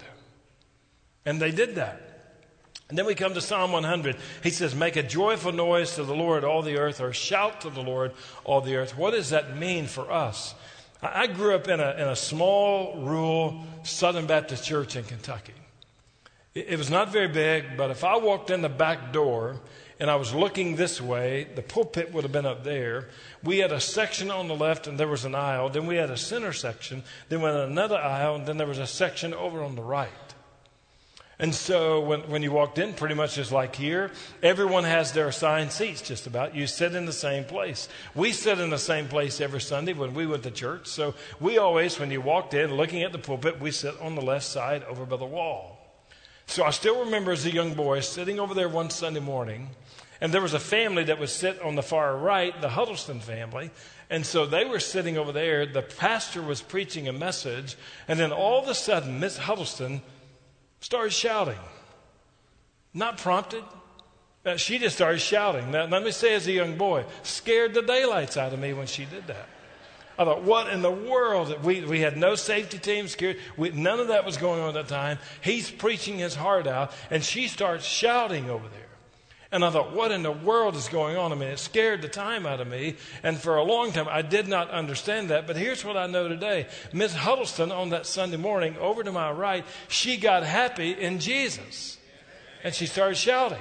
And 1.24 1.40
they 1.40 1.52
did 1.52 1.76
that. 1.76 2.02
And 2.90 2.98
then 2.98 3.06
we 3.06 3.14
come 3.14 3.32
to 3.32 3.40
Psalm 3.40 3.72
100. 3.72 4.18
He 4.42 4.50
says, 4.50 4.74
Make 4.74 4.96
a 4.96 5.02
joyful 5.02 5.52
noise 5.52 5.94
to 5.94 6.04
the 6.04 6.14
Lord, 6.14 6.44
all 6.44 6.60
the 6.60 6.76
earth, 6.76 7.00
or 7.00 7.14
shout 7.14 7.62
to 7.62 7.70
the 7.70 7.80
Lord, 7.80 8.12
all 8.44 8.60
the 8.60 8.76
earth. 8.76 8.94
What 8.94 9.12
does 9.12 9.30
that 9.30 9.56
mean 9.56 9.86
for 9.86 10.12
us? 10.12 10.54
I 11.02 11.26
grew 11.26 11.54
up 11.54 11.66
in 11.66 11.80
a, 11.80 11.90
in 11.92 12.09
a 12.09 12.16
small, 12.16 13.02
rural 13.02 13.64
Southern 13.82 14.26
Baptist 14.26 14.64
church 14.64 14.94
in 14.94 15.02
Kentucky. 15.02 15.54
It, 16.54 16.66
it 16.71 16.78
was 16.78 16.90
not 16.90 17.11
very 17.11 17.28
big, 17.28 17.76
but 17.76 17.90
if 17.90 18.04
I 18.04 18.16
walked 18.18 18.50
in 18.50 18.62
the 18.62 18.68
back 18.68 19.12
door 19.12 19.61
and 19.99 20.09
I 20.09 20.14
was 20.14 20.32
looking 20.32 20.76
this 20.76 21.00
way, 21.00 21.49
the 21.56 21.62
pulpit 21.62 22.12
would 22.12 22.23
have 22.23 22.32
been 22.32 22.47
up 22.47 22.62
there. 22.62 23.09
We 23.42 23.59
had 23.59 23.73
a 23.73 23.80
section 23.80 24.30
on 24.30 24.47
the 24.47 24.54
left 24.54 24.87
and 24.87 24.99
there 24.99 25.09
was 25.09 25.25
an 25.25 25.35
aisle. 25.35 25.71
Then 25.71 25.87
we 25.87 25.97
had 25.97 26.11
a 26.11 26.16
center 26.16 26.52
section. 26.52 27.02
Then 27.28 27.40
we 27.40 27.47
had 27.47 27.56
another 27.56 27.97
aisle 27.97 28.37
and 28.37 28.47
then 28.47 28.56
there 28.56 28.66
was 28.66 28.78
a 28.78 28.87
section 28.87 29.35
over 29.35 29.62
on 29.62 29.75
the 29.75 29.82
right. 29.82 30.31
And 31.42 31.52
so 31.52 32.00
when, 32.00 32.20
when 32.30 32.44
you 32.44 32.52
walked 32.52 32.78
in, 32.78 32.94
pretty 32.94 33.16
much 33.16 33.34
just 33.34 33.50
like 33.50 33.75
here, 33.75 34.12
everyone 34.44 34.84
has 34.84 35.11
their 35.11 35.26
assigned 35.26 35.72
seats 35.72 36.00
just 36.00 36.28
about. 36.28 36.54
You 36.54 36.68
sit 36.68 36.94
in 36.94 37.04
the 37.04 37.12
same 37.12 37.44
place. 37.44 37.88
We 38.14 38.30
sit 38.30 38.61
in 38.61 38.70
the 38.70 38.78
same 38.78 39.08
place 39.08 39.40
every 39.40 39.61
Sunday 39.61 39.92
when 39.92 40.14
we 40.14 40.25
went 40.25 40.44
to 40.44 40.52
church. 40.52 40.87
So 40.87 41.14
we 41.40 41.58
always, 41.58 41.99
when 41.99 42.12
you 42.12 42.20
walked 42.20 42.54
in, 42.54 42.76
looking 42.76 43.02
at 43.02 43.11
the 43.11 43.18
pulpit, 43.18 43.61
we 43.61 43.72
sit 43.72 44.00
on 44.00 44.14
the 44.14 44.22
left 44.22 44.44
side 44.44 44.84
over 44.84 45.04
by 45.04 45.16
the 45.16 45.25
wall. 45.25 45.78
So 46.46 46.62
I 46.62 46.70
still 46.70 47.04
remember 47.04 47.32
as 47.32 47.44
a 47.44 47.52
young 47.52 47.75
boy 47.75 48.00
sitting 48.00 48.38
over 48.38 48.54
there 48.54 48.68
one 48.68 48.90
Sunday 48.90 49.18
morning, 49.18 49.70
and 50.20 50.32
there 50.32 50.42
was 50.42 50.54
a 50.54 50.61
family 50.61 51.02
that 51.04 51.18
would 51.18 51.28
sit 51.28 51.61
on 51.61 51.75
the 51.75 51.82
far 51.82 52.16
right, 52.16 52.58
the 52.61 52.68
Huddleston 52.68 53.18
family. 53.18 53.72
And 54.08 54.25
so 54.25 54.46
they 54.46 54.64
were 54.64 54.78
sitting 54.78 55.18
over 55.18 55.32
there. 55.32 55.66
The 55.66 55.82
pastor 55.82 56.40
was 56.40 56.62
preaching 56.62 57.08
a 57.08 57.12
message, 57.12 57.76
and 58.06 58.20
then 58.20 58.30
all 58.30 58.62
of 58.62 58.68
a 58.68 58.76
sudden, 58.76 59.18
Miss 59.18 59.38
Huddleston 59.38 60.02
started 60.82 61.12
shouting. 61.12 61.58
Not 62.92 63.16
prompted. 63.16 63.64
Uh, 64.44 64.56
she 64.56 64.78
just 64.78 64.96
started 64.96 65.20
shouting. 65.20 65.70
Now, 65.70 65.86
let 65.86 66.02
me 66.02 66.10
say, 66.10 66.34
as 66.34 66.46
a 66.46 66.52
young 66.52 66.76
boy, 66.76 67.04
scared 67.22 67.74
the 67.74 67.82
daylights 67.82 68.36
out 68.36 68.52
of 68.52 68.58
me 68.58 68.72
when 68.72 68.86
she 68.86 69.04
did 69.04 69.28
that. 69.28 69.48
I 70.18 70.24
thought, 70.24 70.42
what 70.42 70.68
in 70.68 70.82
the 70.82 70.90
world? 70.90 71.64
We, 71.64 71.84
we 71.84 72.00
had 72.00 72.16
no 72.16 72.34
safety 72.34 72.78
team, 72.78 73.08
scared. 73.08 73.38
We, 73.56 73.70
none 73.70 73.98
of 74.00 74.08
that 74.08 74.26
was 74.26 74.36
going 74.36 74.60
on 74.60 74.76
at 74.76 74.86
the 74.86 74.94
time. 74.94 75.18
He's 75.40 75.70
preaching 75.70 76.18
his 76.18 76.34
heart 76.34 76.66
out, 76.66 76.92
and 77.10 77.24
she 77.24 77.48
starts 77.48 77.84
shouting 77.84 78.50
over 78.50 78.68
there. 78.68 78.81
And 79.52 79.62
I 79.62 79.68
thought, 79.68 79.92
what 79.92 80.11
in 80.11 80.23
the 80.23 80.32
world 80.32 80.76
is 80.76 80.88
going 80.88 81.18
on? 81.18 81.30
I 81.30 81.35
mean, 81.35 81.50
it 81.50 81.59
scared 81.59 82.00
the 82.00 82.09
time 82.09 82.47
out 82.47 82.61
of 82.61 82.66
me. 82.66 82.97
And 83.23 83.38
for 83.38 83.56
a 83.56 83.62
long 83.62 83.92
time, 83.92 84.06
I 84.09 84.23
did 84.23 84.49
not 84.49 84.71
understand 84.71 85.28
that. 85.28 85.47
But 85.47 85.56
here's 85.56 85.85
what 85.85 85.94
I 85.94 86.06
know 86.06 86.26
today 86.26 86.68
Miss 86.94 87.14
Huddleston 87.14 87.71
on 87.71 87.90
that 87.90 88.06
Sunday 88.06 88.38
morning, 88.38 88.78
over 88.78 89.04
to 89.04 89.12
my 89.12 89.30
right, 89.30 89.66
she 89.88 90.16
got 90.16 90.42
happy 90.42 90.92
in 90.92 91.18
Jesus. 91.18 91.99
And 92.64 92.75
she 92.75 92.87
started 92.87 93.16
shouting. 93.16 93.61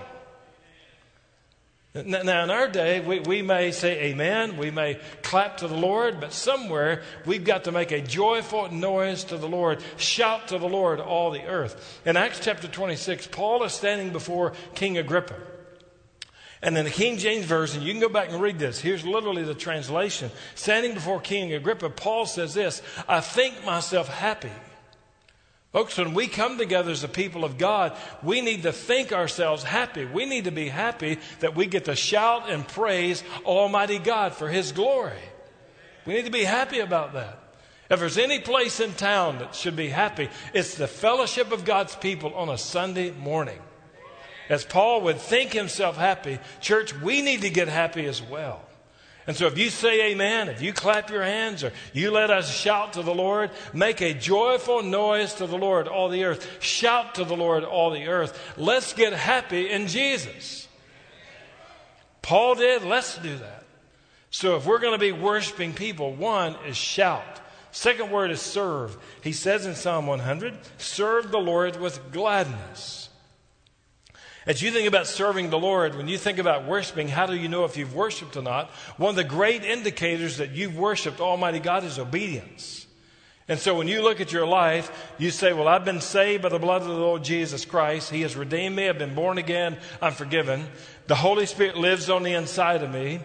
Now, 1.94 2.46
in 2.46 2.50
our 2.50 2.70
day, 2.70 3.02
we, 3.02 3.20
we 3.20 3.42
may 3.42 3.72
say 3.72 4.04
amen, 4.04 4.56
we 4.56 4.72
may 4.72 4.98
clap 5.24 5.58
to 5.58 5.68
the 5.68 5.76
Lord, 5.76 6.22
but 6.22 6.32
somewhere 6.32 7.02
we've 7.26 7.44
got 7.44 7.66
to 7.66 7.74
make 7.74 7.92
a 7.92 8.00
joyful 8.00 8.72
noise 8.72 9.26
to 9.26 9.38
the 9.38 9.50
Lord, 9.50 9.84
shout 9.98 10.48
to 10.50 10.58
the 10.58 10.70
Lord, 10.70 11.02
all 11.02 11.32
the 11.32 11.44
earth. 11.44 12.00
In 12.06 12.16
Acts 12.16 12.40
chapter 12.40 12.70
26, 12.70 13.28
Paul 13.28 13.64
is 13.64 13.74
standing 13.74 14.12
before 14.12 14.54
King 14.74 14.98
Agrippa. 14.98 15.36
And 16.64 16.78
in 16.78 16.86
the 16.86 16.92
King 16.92 17.18
James 17.18 17.46
Version, 17.46 17.82
you 17.82 17.92
can 17.92 18.02
go 18.02 18.10
back 18.10 18.30
and 18.30 18.40
read 18.40 18.60
this. 18.60 18.80
Here's 18.80 19.04
literally 19.04 19.44
the 19.44 19.56
translation. 19.56 20.30
Standing 20.54 20.94
before 20.94 21.20
King 21.20 21.54
Agrippa, 21.54 21.90
Paul 21.90 22.26
says 22.26 22.54
this 22.54 22.82
I 23.08 23.20
think 23.20 23.66
myself 23.66 24.08
happy. 24.08 24.52
Folks, 25.72 25.98
when 25.98 26.14
we 26.14 26.28
come 26.28 26.58
together 26.58 26.92
as 26.92 27.02
the 27.02 27.08
people 27.08 27.46
of 27.46 27.58
God, 27.58 27.96
we 28.22 28.42
need 28.42 28.64
to 28.64 28.74
think 28.74 29.14
ourselves 29.14 29.64
happy. 29.64 30.04
We 30.06 30.26
need 30.26 30.44
to 30.44 30.52
be 30.52 30.68
happy 30.68 31.18
that 31.40 31.56
we 31.56 31.66
get 31.66 31.86
to 31.86 31.96
shout 31.96 32.50
and 32.50 32.68
praise 32.68 33.24
Almighty 33.46 33.98
God 33.98 34.34
for 34.34 34.50
His 34.50 34.74
glory. 34.74 35.18
We 36.06 36.14
need 36.14 36.26
to 36.26 36.32
be 36.32 36.44
happy 36.44 36.80
about 36.80 37.14
that. 37.14 37.40
If 37.90 38.00
there's 38.00 38.18
any 38.18 38.40
place 38.40 38.80
in 38.80 38.94
town 38.94 39.40
that 39.40 39.56
should 39.56 39.76
be 39.76 39.90
happy, 39.90 40.30
it's 40.54 40.76
the 40.76 40.88
fellowship 40.88 41.52
of 41.52 41.66
God's 41.66 41.96
people 41.96 42.34
on 42.36 42.50
a 42.50 42.58
Sunday 42.58 43.12
morning 43.12 43.60
as 44.52 44.66
Paul 44.66 45.04
would 45.04 45.18
think 45.18 45.54
himself 45.54 45.96
happy, 45.96 46.38
church, 46.60 46.94
we 46.94 47.22
need 47.22 47.44
to 47.44 47.50
get 47.50 47.70
happy 47.70 48.06
as 48.06 48.22
well. 48.22 48.62
And 49.26 49.34
so 49.34 49.48
if 49.48 49.58
you 49.58 49.70
say 49.70 50.12
amen, 50.12 50.50
if 50.50 50.62
you 50.62 50.74
clap 50.74 51.10
your 51.10 51.24
hands, 51.24 51.64
or 51.64 51.72
you 51.94 52.12
let 52.12 52.30
us 52.30 52.54
shout 52.54 52.94
to 52.94 53.02
the 53.02 53.16
Lord, 53.16 53.52
make 53.72 54.02
a 54.02 54.14
joyful 54.14 54.84
noise 54.84 55.36
to 55.36 55.48
the 55.48 55.58
Lord, 55.58 55.88
all 55.88 56.10
the 56.10 56.26
earth. 56.26 56.62
Shout 56.62 57.16
to 57.16 57.24
the 57.24 57.38
Lord, 57.38 57.64
all 57.64 57.92
the 57.92 58.08
earth. 58.08 58.38
Let's 58.58 58.92
get 58.92 59.14
happy 59.14 59.70
in 59.70 59.88
Jesus. 59.88 60.68
Paul 62.22 62.56
did, 62.56 62.84
let's 62.84 63.18
do 63.20 63.38
that. 63.38 63.64
So 64.32 64.58
if 64.58 64.66
we're 64.66 64.80
going 64.80 64.96
to 64.96 65.00
be 65.00 65.14
worshiping 65.14 65.72
people, 65.72 66.14
one 66.14 66.58
is 66.68 66.76
shout. 66.76 67.40
Second 67.72 68.12
word 68.12 68.32
is 68.32 68.42
serve. 68.42 68.98
He 69.24 69.32
says 69.32 69.66
in 69.66 69.76
Psalm 69.76 70.08
100, 70.08 70.56
serve 70.78 71.32
the 71.32 71.40
Lord 71.40 71.80
with 71.80 72.12
gladness. 72.12 73.08
As 74.46 74.62
you 74.62 74.72
think 74.72 74.88
about 74.88 75.06
serving 75.06 75.52
the 75.52 75.60
Lord, 75.60 75.96
when 75.96 76.08
you 76.08 76.18
think 76.18 76.40
about 76.40 76.66
worshiping, 76.66 77.08
how 77.08 77.28
do 77.28 77.36
you 77.36 77.48
know 77.48 77.64
if 77.66 77.78
you've 77.78 77.94
worshiped 77.94 78.36
or 78.36 78.42
not? 78.42 78.72
One 78.98 79.12
of 79.12 79.16
the 79.16 79.24
great 79.24 79.64
indicators 79.64 80.38
that 80.38 80.52
you've 80.52 80.76
worshiped 80.76 81.22
Almighty 81.22 81.60
God 81.60 81.84
is 81.84 82.00
obedience. 82.00 82.88
And 83.48 83.60
so 83.60 83.76
when 83.76 83.88
you 83.88 84.02
look 84.02 84.22
at 84.22 84.32
your 84.32 84.48
life, 84.48 84.92
you 85.20 85.30
say, 85.30 85.54
Well, 85.54 85.68
I've 85.68 85.86
been 85.86 86.02
saved 86.02 86.42
by 86.42 86.50
the 86.50 86.58
blood 86.58 86.82
of 86.82 86.88
the 86.88 86.94
Lord 86.94 87.24
Jesus 87.24 87.66
Christ. 87.66 88.10
He 88.10 88.22
has 88.22 88.36
redeemed 88.36 88.76
me. 88.76 88.90
I've 88.90 88.98
been 88.98 89.14
born 89.14 89.38
again. 89.38 89.78
I'm 90.02 90.14
forgiven. 90.14 90.66
The 91.08 91.16
Holy 91.16 91.46
Spirit 91.46 91.78
lives 91.78 92.10
on 92.10 92.24
the 92.24 92.34
inside 92.34 92.82
of 92.82 92.92
me. 92.92 93.20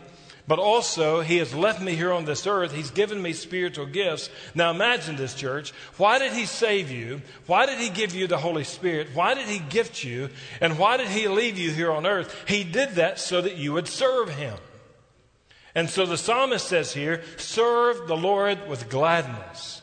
But 0.48 0.58
also, 0.60 1.22
He 1.22 1.38
has 1.38 1.54
left 1.54 1.82
me 1.82 1.96
here 1.96 2.12
on 2.12 2.24
this 2.24 2.46
earth. 2.46 2.72
He's 2.72 2.90
given 2.90 3.20
me 3.20 3.32
spiritual 3.32 3.86
gifts. 3.86 4.30
Now 4.54 4.70
imagine 4.70 5.16
this, 5.16 5.34
church. 5.34 5.72
Why 5.96 6.18
did 6.18 6.32
He 6.32 6.46
save 6.46 6.90
you? 6.90 7.22
Why 7.46 7.66
did 7.66 7.78
He 7.78 7.90
give 7.90 8.14
you 8.14 8.26
the 8.26 8.38
Holy 8.38 8.64
Spirit? 8.64 9.08
Why 9.12 9.34
did 9.34 9.46
He 9.46 9.58
gift 9.58 10.04
you? 10.04 10.30
And 10.60 10.78
why 10.78 10.98
did 10.98 11.08
He 11.08 11.26
leave 11.26 11.58
you 11.58 11.72
here 11.72 11.90
on 11.90 12.06
earth? 12.06 12.44
He 12.46 12.62
did 12.62 12.90
that 12.90 13.18
so 13.18 13.40
that 13.40 13.56
you 13.56 13.72
would 13.72 13.88
serve 13.88 14.30
Him. 14.30 14.56
And 15.74 15.90
so 15.90 16.06
the 16.06 16.16
psalmist 16.16 16.68
says 16.68 16.94
here, 16.94 17.22
serve 17.36 18.08
the 18.08 18.16
Lord 18.16 18.66
with 18.66 18.88
gladness. 18.88 19.82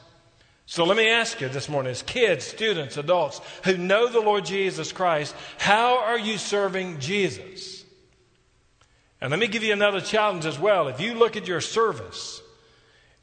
So 0.66 0.86
let 0.86 0.98
me 0.98 1.10
ask 1.10 1.40
you 1.40 1.50
this 1.50 1.70
morning, 1.70 1.92
as 1.92 2.02
kids, 2.02 2.46
students, 2.46 2.98
adults 2.98 3.42
who 3.64 3.78
know 3.78 4.08
the 4.08 4.22
Lord 4.22 4.46
Jesus 4.46 4.92
Christ, 4.92 5.36
how 5.60 6.00
are 6.00 6.18
you 6.18 6.40
serving 6.40 7.00
Jesus? 7.00 7.83
And 9.24 9.32
let 9.32 9.40
me 9.40 9.48
give 9.48 9.64
you 9.64 9.72
another 9.72 10.02
challenge 10.02 10.46
as 10.46 10.60
well. 10.60 10.90
If 10.90 11.00
you 11.00 11.14
look 11.14 11.38
at 11.38 11.48
your 11.48 11.62
service 11.62 12.42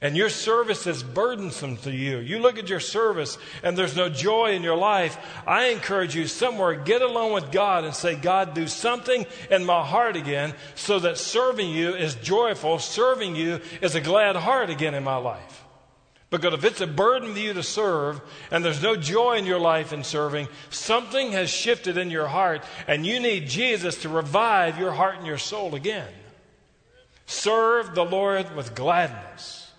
and 0.01 0.17
your 0.17 0.31
service 0.31 0.87
is 0.87 1.03
burdensome 1.03 1.77
to 1.77 1.93
you, 1.93 2.21
you 2.21 2.39
look 2.39 2.57
at 2.57 2.71
your 2.71 2.81
service 2.81 3.37
and 3.63 3.77
there's 3.77 3.95
no 3.95 4.09
joy 4.09 4.53
in 4.53 4.63
your 4.63 4.79
life, 4.79 5.19
I 5.47 5.67
encourage 5.67 6.17
you 6.17 6.27
somewhere, 6.27 6.75
get 6.75 7.03
alone 7.03 7.35
with 7.35 7.53
God 7.53 7.85
and 7.85 7.95
say, 7.95 8.15
God, 8.17 8.55
do 8.55 8.67
something 8.67 9.27
in 9.51 9.67
my 9.67 9.85
heart 9.85 10.17
again 10.17 10.55
so 10.75 11.01
that 11.01 11.19
serving 11.19 11.69
you 11.69 11.95
is 11.95 12.15
joyful, 12.15 12.79
serving 12.79 13.37
you 13.37 13.61
is 13.83 13.95
a 13.95 14.01
glad 14.01 14.37
heart 14.37 14.71
again 14.71 14.95
in 14.95 15.05
my 15.05 15.17
life. 15.17 15.65
Because 16.31 16.55
if 16.55 16.65
it's 16.65 16.81
a 16.81 16.87
burden 16.87 17.35
for 17.35 17.41
you 17.41 17.53
to 17.55 17.63
serve 17.63 18.21
and 18.53 18.65
there's 18.65 18.83
no 18.83 18.95
joy 18.95 19.37
in 19.37 19.47
your 19.47 19.59
life 19.59 19.93
in 19.93 20.05
serving, 20.05 20.47
something 20.71 21.33
has 21.33 21.51
shifted 21.51 21.99
in 21.99 22.09
your 22.09 22.29
heart 22.29 22.63
and 22.87 23.05
you 23.05 23.19
need 23.19 23.49
Jesus 23.49 24.03
to 24.03 24.09
revive 24.09 24.79
your 24.79 24.93
heart 24.93 25.17
and 25.17 25.27
your 25.27 25.39
soul 25.39 25.75
again. 25.75 26.09
Serve 27.27 27.97
the 27.97 28.05
Lord 28.05 28.55
with 28.55 28.77
gladness. 28.77 29.73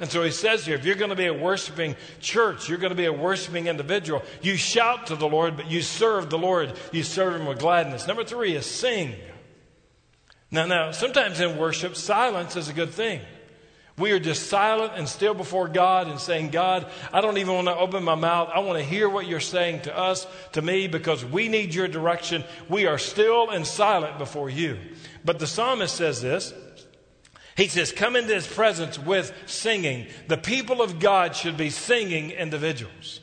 And 0.00 0.10
so 0.10 0.22
he 0.22 0.30
says 0.30 0.64
here 0.64 0.76
if 0.76 0.86
you're 0.86 0.94
going 0.94 1.10
to 1.10 1.16
be 1.16 1.26
a 1.26 1.34
worshiping 1.34 1.94
church, 2.20 2.70
you're 2.70 2.78
going 2.78 2.90
to 2.90 2.96
be 2.96 3.04
a 3.04 3.12
worshiping 3.12 3.66
individual, 3.66 4.22
you 4.40 4.56
shout 4.56 5.08
to 5.08 5.16
the 5.16 5.28
Lord, 5.28 5.58
but 5.58 5.70
you 5.70 5.82
serve 5.82 6.30
the 6.30 6.38
Lord. 6.38 6.72
You 6.90 7.02
serve 7.02 7.38
him 7.38 7.46
with 7.46 7.58
gladness. 7.58 8.06
Number 8.06 8.24
three 8.24 8.56
is 8.56 8.64
sing. 8.64 9.14
Now, 10.50 10.66
now, 10.66 10.90
sometimes 10.90 11.40
in 11.40 11.56
worship, 11.58 11.96
silence 11.96 12.56
is 12.56 12.68
a 12.68 12.72
good 12.72 12.90
thing. 12.90 13.20
We 14.02 14.10
are 14.10 14.18
just 14.18 14.48
silent 14.48 14.94
and 14.96 15.08
still 15.08 15.32
before 15.32 15.68
God 15.68 16.08
and 16.08 16.18
saying, 16.18 16.50
God, 16.50 16.90
I 17.12 17.20
don't 17.20 17.38
even 17.38 17.54
want 17.54 17.68
to 17.68 17.76
open 17.76 18.02
my 18.02 18.16
mouth. 18.16 18.50
I 18.52 18.58
want 18.58 18.76
to 18.80 18.84
hear 18.84 19.08
what 19.08 19.28
you're 19.28 19.38
saying 19.38 19.82
to 19.82 19.96
us, 19.96 20.26
to 20.54 20.60
me, 20.60 20.88
because 20.88 21.24
we 21.24 21.46
need 21.46 21.72
your 21.72 21.86
direction. 21.86 22.42
We 22.68 22.86
are 22.86 22.98
still 22.98 23.50
and 23.50 23.64
silent 23.64 24.18
before 24.18 24.50
you. 24.50 24.76
But 25.24 25.38
the 25.38 25.46
psalmist 25.46 25.94
says 25.94 26.20
this. 26.20 26.52
He 27.56 27.68
says, 27.68 27.92
Come 27.92 28.16
into 28.16 28.34
his 28.34 28.44
presence 28.44 28.98
with 28.98 29.32
singing. 29.46 30.08
The 30.26 30.36
people 30.36 30.82
of 30.82 30.98
God 30.98 31.36
should 31.36 31.56
be 31.56 31.70
singing 31.70 32.32
individuals. 32.32 33.20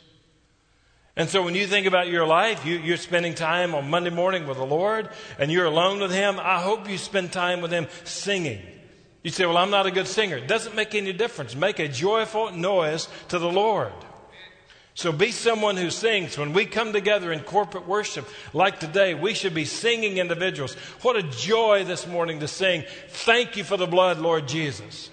And 1.18 1.28
so 1.28 1.44
when 1.44 1.56
you 1.56 1.68
think 1.68 1.88
about 1.88 2.08
your 2.08 2.26
life, 2.26 2.66
you, 2.66 2.94
are 2.94 2.96
spending 2.96 3.36
time 3.36 3.76
on 3.76 3.90
Monday 3.90 4.12
morning 4.12 4.48
with 4.48 4.56
the 4.56 4.66
Lord 4.66 5.10
and 5.40 5.52
you're 5.52 5.66
alone 5.66 6.00
with 6.00 6.14
Him. 6.14 6.40
I 6.40 6.62
hope 6.62 6.88
you 6.88 6.98
spend 6.98 7.34
time 7.34 7.60
with 7.60 7.72
Him 7.72 7.88
singing. 8.06 8.62
You 9.24 9.32
say, 9.32 9.46
Well, 9.46 9.58
I'm 9.58 9.72
not 9.72 9.86
a 9.86 9.92
good 9.92 10.08
singer. 10.08 10.38
It 10.38 10.48
doesn't 10.48 10.76
make 10.76 10.96
any 10.96 11.14
difference. 11.14 11.56
Make 11.56 11.80
a 11.80 11.88
joyful 11.88 12.52
noise 12.52 13.10
to 13.30 13.40
the 13.40 13.52
Lord. 13.52 13.92
So 14.94 15.14
be 15.14 15.32
someone 15.32 15.78
who 15.78 15.92
sings. 15.92 16.38
When 16.38 16.52
we 16.52 16.66
come 16.66 16.92
together 16.92 17.32
in 17.32 17.40
corporate 17.42 17.88
worship 17.88 18.28
like 18.54 18.82
today, 18.82 19.14
we 19.14 19.34
should 19.34 19.54
be 19.54 19.64
singing 19.64 20.18
individuals. 20.18 20.74
What 21.02 21.16
a 21.16 21.24
joy 21.24 21.86
this 21.86 22.06
morning 22.06 22.42
to 22.42 22.48
sing, 22.48 22.84
Thank 23.08 23.56
you 23.56 23.64
for 23.64 23.78
the 23.78 23.88
blood, 23.88 24.20
Lord 24.20 24.48
Jesus. 24.48 25.10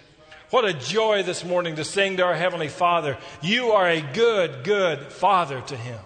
What 0.50 0.64
a 0.64 0.72
joy 0.72 1.25
this 1.25 1.44
morning 1.44 1.76
to 1.76 1.84
sing 1.84 2.16
to 2.16 2.25
our 2.25 2.34
Heavenly 2.34 2.68
Father. 2.68 3.16
You 3.42 3.72
are 3.72 3.88
a 3.88 4.00
good, 4.00 4.62
good 4.62 5.12
Father 5.12 5.60
to 5.60 5.76
Him. 5.76 5.98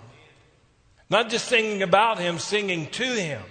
Not 1.10 1.28
just 1.28 1.46
singing 1.46 1.82
about 1.82 2.18
Him, 2.18 2.38
singing 2.38 2.86
to 2.88 3.04
Him. 3.04 3.42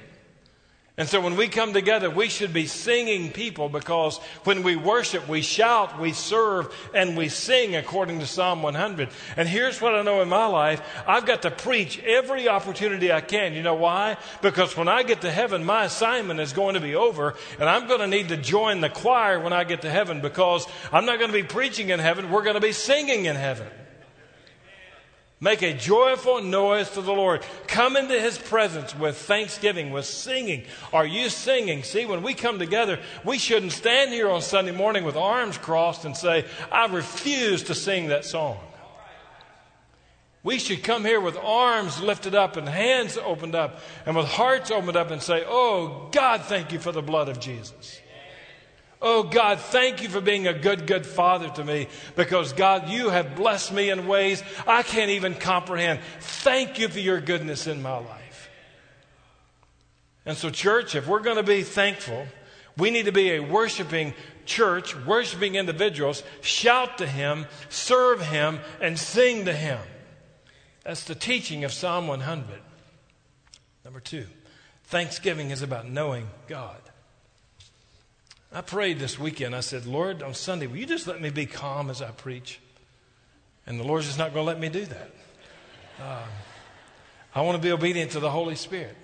And 1.00 1.08
so 1.08 1.22
when 1.22 1.38
we 1.38 1.48
come 1.48 1.72
together, 1.72 2.10
we 2.10 2.28
should 2.28 2.52
be 2.52 2.68
singing 2.68 3.32
people 3.32 3.70
because 3.70 4.18
when 4.44 4.64
we 4.64 4.76
worship, 4.76 5.30
we 5.30 5.42
shout, 5.42 5.98
we 5.98 6.12
serve, 6.12 6.76
and 6.94 7.16
we 7.16 7.30
sing 7.30 7.78
according 7.78 8.20
to 8.20 8.28
Psalm 8.28 8.62
100. 8.62 9.08
And 9.38 9.48
here's 9.48 9.80
what 9.80 9.96
I 9.96 10.02
know 10.02 10.22
in 10.22 10.28
my 10.28 10.46
life 10.48 10.82
I've 11.08 11.26
got 11.26 11.44
to 11.44 11.52
preach 11.52 12.04
every 12.04 12.50
opportunity 12.50 13.14
I 13.14 13.22
can. 13.22 13.54
You 13.54 13.64
know 13.64 13.76
why? 13.76 14.18
Because 14.42 14.76
when 14.76 14.90
I 14.90 15.04
get 15.04 15.22
to 15.22 15.32
heaven, 15.32 15.64
my 15.64 15.86
assignment 15.86 16.42
is 16.42 16.52
going 16.52 16.74
to 16.74 16.82
be 16.82 16.96
over, 16.96 17.34
and 17.58 17.70
I'm 17.70 17.88
going 17.88 18.02
to 18.02 18.08
need 18.08 18.28
to 18.28 18.38
join 18.38 18.82
the 18.82 18.90
choir 18.90 19.40
when 19.40 19.54
I 19.54 19.64
get 19.64 19.84
to 19.84 19.90
heaven 19.90 20.20
because 20.20 20.68
I'm 20.92 21.06
not 21.06 21.18
going 21.18 21.32
to 21.32 21.38
be 21.42 21.48
preaching 21.48 21.92
in 21.92 22.00
heaven, 22.00 22.30
we're 22.30 22.44
going 22.44 22.56
to 22.56 22.62
be 22.62 22.74
singing 22.74 23.24
in 23.24 23.38
heaven. 23.38 23.68
Make 25.42 25.62
a 25.62 25.74
joyful 25.74 26.44
noise 26.44 26.90
to 26.92 27.02
the 27.02 27.14
Lord. 27.14 27.46
Come 27.68 27.96
into 27.96 28.20
his 28.20 28.38
presence 28.38 28.94
with 28.94 29.16
thanksgiving, 29.18 29.92
with 29.92 30.06
singing. 30.06 30.64
Are 30.92 31.06
you 31.06 31.30
singing? 31.30 31.84
See, 31.84 32.06
when 32.06 32.24
we 32.24 32.34
come 32.34 32.60
together, 32.60 33.00
we 33.24 33.38
shouldn't 33.38 33.72
stand 33.72 34.12
here 34.12 34.30
on 34.30 34.42
Sunday 34.42 34.74
morning 34.74 35.06
with 35.06 35.16
arms 35.16 35.58
crossed 35.58 36.04
and 36.04 36.18
say, 36.18 36.46
I 36.70 36.88
refuse 36.88 37.64
to 37.64 37.76
sing 37.76 38.08
that 38.10 38.26
song. 38.26 38.58
We 40.44 40.60
should 40.60 40.84
come 40.84 41.06
here 41.06 41.22
with 41.22 41.38
arms 41.38 42.02
lifted 42.02 42.36
up 42.36 42.58
and 42.58 42.68
hands 42.68 43.18
opened 43.18 43.56
up 43.56 43.80
and 44.06 44.16
with 44.16 44.28
hearts 44.28 44.72
opened 44.72 44.98
up 44.98 45.12
and 45.12 45.22
say, 45.22 45.44
Oh, 45.48 46.10
God, 46.12 46.42
thank 46.42 46.74
you 46.74 46.80
for 46.80 46.92
the 46.92 47.02
blood 47.02 47.30
of 47.30 47.40
Jesus. 47.40 48.02
Oh 49.02 49.24
God, 49.24 49.60
thank 49.60 50.04
you 50.04 50.10
for 50.10 50.20
being 50.20 50.48
a 50.48 50.54
good, 50.54 50.86
good 50.86 51.06
father 51.06 51.50
to 51.50 51.64
me 51.64 51.88
because 52.18 52.52
God, 52.52 52.90
you 52.90 53.10
have 53.10 53.36
blessed 53.36 53.72
me 53.72 53.90
in 53.90 54.08
ways 54.08 54.44
I 54.68 54.84
can't 54.84 55.12
even 55.12 55.36
comprehend. 55.36 56.02
Thank 56.20 56.80
you 56.80 56.90
for 56.90 57.00
your 57.00 57.22
goodness 57.22 57.66
in 57.66 57.82
my 57.82 57.98
life. 57.98 58.50
And 60.26 60.38
so, 60.38 60.50
church, 60.50 60.96
if 60.96 61.08
we're 61.08 61.22
going 61.22 61.38
to 61.38 61.44
be 61.44 61.64
thankful, 61.64 62.28
we 62.78 62.92
need 62.92 63.06
to 63.06 63.14
be 63.14 63.32
a 63.32 63.40
worshiping 63.40 64.14
church, 64.46 64.96
worshiping 65.06 65.56
individuals, 65.56 66.24
shout 66.42 66.98
to 66.98 67.08
Him, 67.08 67.46
serve 67.70 68.22
Him, 68.22 68.60
and 68.82 69.00
sing 69.00 69.46
to 69.46 69.54
Him. 69.54 69.80
That's 70.84 71.06
the 71.06 71.16
teaching 71.16 71.64
of 71.64 71.72
Psalm 71.72 72.08
100. 72.08 72.60
Number 73.86 74.02
two, 74.02 74.26
thanksgiving 74.86 75.52
is 75.52 75.62
about 75.62 75.88
knowing 75.88 76.28
God. 76.48 76.82
I 78.52 78.62
prayed 78.62 79.00
this 79.00 79.20
weekend. 79.20 79.56
I 79.56 79.60
said, 79.60 79.86
Lord, 79.86 80.24
on 80.24 80.34
Sunday, 80.34 80.68
will 80.68 80.78
you 80.78 80.88
just 80.88 81.06
let 81.06 81.22
me 81.22 81.30
be 81.30 81.46
calm 81.46 81.90
as 81.90 82.02
I 82.02 82.12
preach? 82.12 82.60
And 83.68 83.80
the 83.80 83.84
Lord's 83.84 84.08
just 84.08 84.18
not 84.18 84.34
going 84.34 84.46
to 84.46 84.48
let 84.48 84.60
me 84.60 84.70
do 84.70 84.86
that. 84.86 85.12
Uh, 86.02 86.26
I 87.36 87.42
want 87.42 87.58
to 87.58 87.62
be 87.62 87.72
obedient 87.72 88.12
to 88.12 88.20
the 88.20 88.32
Holy 88.32 88.56
Spirit. 88.56 88.96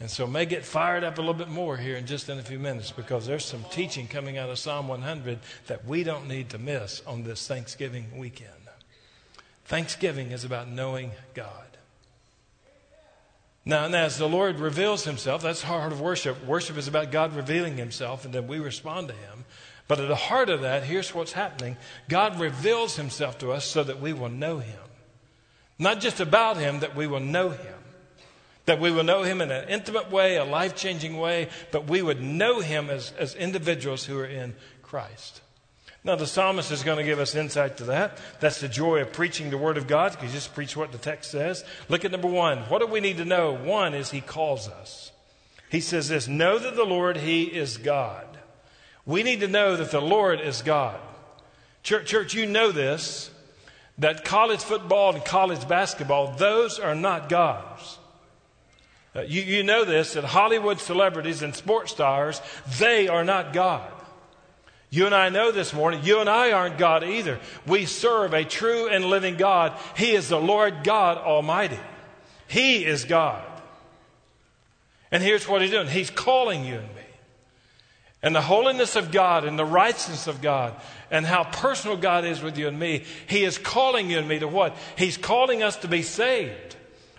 And 0.00 0.10
so 0.10 0.26
may 0.26 0.46
get 0.46 0.64
fired 0.64 1.04
up 1.04 1.18
a 1.18 1.20
little 1.20 1.34
bit 1.34 1.48
more 1.48 1.76
here 1.76 1.96
in 1.96 2.06
just 2.06 2.30
in 2.30 2.38
a 2.38 2.42
few 2.42 2.58
minutes 2.58 2.90
because 2.90 3.26
there's 3.26 3.44
some 3.44 3.64
teaching 3.70 4.08
coming 4.08 4.38
out 4.38 4.48
of 4.48 4.58
Psalm 4.58 4.88
100 4.88 5.38
that 5.66 5.84
we 5.84 6.02
don't 6.02 6.26
need 6.26 6.48
to 6.50 6.58
miss 6.58 7.02
on 7.06 7.22
this 7.22 7.46
Thanksgiving 7.46 8.06
weekend. 8.16 8.50
Thanksgiving 9.66 10.30
is 10.30 10.42
about 10.42 10.68
knowing 10.68 11.12
God. 11.34 11.66
Now, 13.64 13.84
and 13.84 13.94
as 13.94 14.16
the 14.16 14.28
Lord 14.28 14.58
reveals 14.58 15.04
himself, 15.04 15.42
that's 15.42 15.60
the 15.60 15.66
heart 15.66 15.92
of 15.92 16.00
worship. 16.00 16.44
Worship 16.46 16.78
is 16.78 16.88
about 16.88 17.10
God 17.10 17.36
revealing 17.36 17.76
himself, 17.76 18.24
and 18.24 18.32
then 18.32 18.46
we 18.46 18.58
respond 18.58 19.08
to 19.08 19.14
him. 19.14 19.44
But 19.86 20.00
at 20.00 20.08
the 20.08 20.14
heart 20.14 20.48
of 20.48 20.62
that, 20.62 20.84
here's 20.84 21.14
what's 21.14 21.32
happening 21.32 21.76
God 22.08 22.40
reveals 22.40 22.96
himself 22.96 23.38
to 23.38 23.50
us 23.52 23.64
so 23.64 23.82
that 23.82 24.00
we 24.00 24.12
will 24.12 24.28
know 24.28 24.58
him. 24.58 24.78
Not 25.78 26.00
just 26.00 26.20
about 26.20 26.56
him, 26.56 26.80
that 26.80 26.94
we 26.94 27.06
will 27.06 27.20
know 27.20 27.50
him. 27.50 27.74
That 28.66 28.80
we 28.80 28.90
will 28.92 29.04
know 29.04 29.24
him 29.24 29.40
in 29.40 29.50
an 29.50 29.68
intimate 29.68 30.10
way, 30.10 30.36
a 30.36 30.44
life 30.44 30.76
changing 30.76 31.18
way, 31.18 31.48
but 31.72 31.86
we 31.86 32.02
would 32.02 32.22
know 32.22 32.60
him 32.60 32.88
as, 32.88 33.12
as 33.18 33.34
individuals 33.34 34.04
who 34.04 34.18
are 34.18 34.26
in 34.26 34.54
Christ. 34.82 35.40
Now, 36.02 36.16
the 36.16 36.26
psalmist 36.26 36.70
is 36.70 36.82
going 36.82 36.96
to 36.96 37.04
give 37.04 37.18
us 37.18 37.34
insight 37.34 37.76
to 37.76 37.84
that. 37.84 38.16
That's 38.40 38.60
the 38.60 38.68
joy 38.68 39.02
of 39.02 39.12
preaching 39.12 39.50
the 39.50 39.58
Word 39.58 39.76
of 39.76 39.86
God, 39.86 40.12
because 40.12 40.28
you 40.28 40.34
just 40.34 40.54
preach 40.54 40.74
what 40.74 40.92
the 40.92 40.98
text 40.98 41.30
says. 41.30 41.62
Look 41.90 42.06
at 42.06 42.10
number 42.10 42.28
one. 42.28 42.58
What 42.70 42.78
do 42.78 42.86
we 42.86 43.00
need 43.00 43.18
to 43.18 43.26
know? 43.26 43.52
One 43.52 43.92
is 43.92 44.10
He 44.10 44.22
calls 44.22 44.66
us. 44.66 45.12
He 45.70 45.80
says 45.80 46.08
this 46.08 46.26
Know 46.26 46.58
that 46.58 46.74
the 46.74 46.84
Lord, 46.84 47.18
He 47.18 47.44
is 47.44 47.76
God. 47.76 48.26
We 49.04 49.22
need 49.22 49.40
to 49.40 49.48
know 49.48 49.76
that 49.76 49.90
the 49.90 50.00
Lord 50.00 50.40
is 50.40 50.62
God. 50.62 50.98
Church, 51.82 52.06
church 52.06 52.34
you 52.34 52.46
know 52.46 52.72
this, 52.72 53.30
that 53.98 54.24
college 54.24 54.60
football 54.60 55.14
and 55.14 55.24
college 55.24 55.68
basketball, 55.68 56.32
those 56.32 56.78
are 56.78 56.94
not 56.94 57.28
gods. 57.28 57.98
Uh, 59.14 59.22
you, 59.22 59.42
you 59.42 59.62
know 59.62 59.84
this, 59.84 60.14
that 60.14 60.24
Hollywood 60.24 60.78
celebrities 60.78 61.42
and 61.42 61.54
sports 61.54 61.92
stars, 61.92 62.40
they 62.78 63.08
are 63.08 63.24
not 63.24 63.52
God. 63.52 63.90
You 64.90 65.06
and 65.06 65.14
I 65.14 65.28
know 65.28 65.52
this 65.52 65.72
morning, 65.72 66.00
you 66.02 66.18
and 66.20 66.28
I 66.28 66.50
aren't 66.50 66.76
God 66.76 67.04
either. 67.04 67.38
We 67.64 67.86
serve 67.86 68.34
a 68.34 68.44
true 68.44 68.88
and 68.88 69.04
living 69.04 69.36
God. 69.36 69.78
He 69.96 70.12
is 70.12 70.28
the 70.28 70.40
Lord 70.40 70.82
God 70.82 71.16
Almighty. 71.16 71.78
He 72.48 72.84
is 72.84 73.04
God. 73.04 73.44
And 75.12 75.22
here's 75.22 75.46
what 75.46 75.62
He's 75.62 75.70
doing 75.70 75.86
He's 75.86 76.10
calling 76.10 76.64
you 76.64 76.74
and 76.74 76.88
me. 76.88 77.02
And 78.22 78.34
the 78.34 78.42
holiness 78.42 78.96
of 78.96 79.12
God 79.12 79.44
and 79.44 79.56
the 79.56 79.64
righteousness 79.64 80.26
of 80.26 80.42
God 80.42 80.74
and 81.10 81.24
how 81.24 81.44
personal 81.44 81.96
God 81.96 82.24
is 82.24 82.42
with 82.42 82.58
you 82.58 82.66
and 82.66 82.78
me, 82.78 83.04
He 83.28 83.44
is 83.44 83.58
calling 83.58 84.10
you 84.10 84.18
and 84.18 84.28
me 84.28 84.40
to 84.40 84.48
what? 84.48 84.76
He's 84.98 85.16
calling 85.16 85.62
us 85.62 85.76
to 85.76 85.88
be 85.88 86.02
saved. 86.02 86.76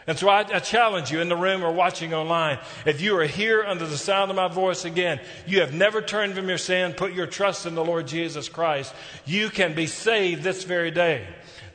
And 0.07 0.17
so 0.17 0.29
I, 0.29 0.39
I, 0.39 0.59
challenge 0.59 1.11
you 1.11 1.21
in 1.21 1.29
the 1.29 1.35
room 1.35 1.63
or 1.63 1.71
watching 1.71 2.13
online, 2.13 2.57
if 2.85 3.01
you 3.01 3.15
are 3.17 3.25
here 3.25 3.63
under 3.63 3.85
the 3.85 3.97
sound 3.97 4.31
of 4.31 4.35
my 4.35 4.47
voice 4.47 4.83
again, 4.83 5.19
you 5.45 5.61
have 5.61 5.75
never 5.75 6.01
turned 6.01 6.33
from 6.33 6.49
your 6.49 6.57
sin, 6.57 6.93
put 6.93 7.13
your 7.13 7.27
trust 7.27 7.67
in 7.67 7.75
the 7.75 7.85
Lord 7.85 8.07
Jesus 8.07 8.49
Christ, 8.49 8.95
you 9.25 9.49
can 9.49 9.75
be 9.75 9.85
saved 9.85 10.41
this 10.41 10.63
very 10.63 10.89
day. 10.89 11.27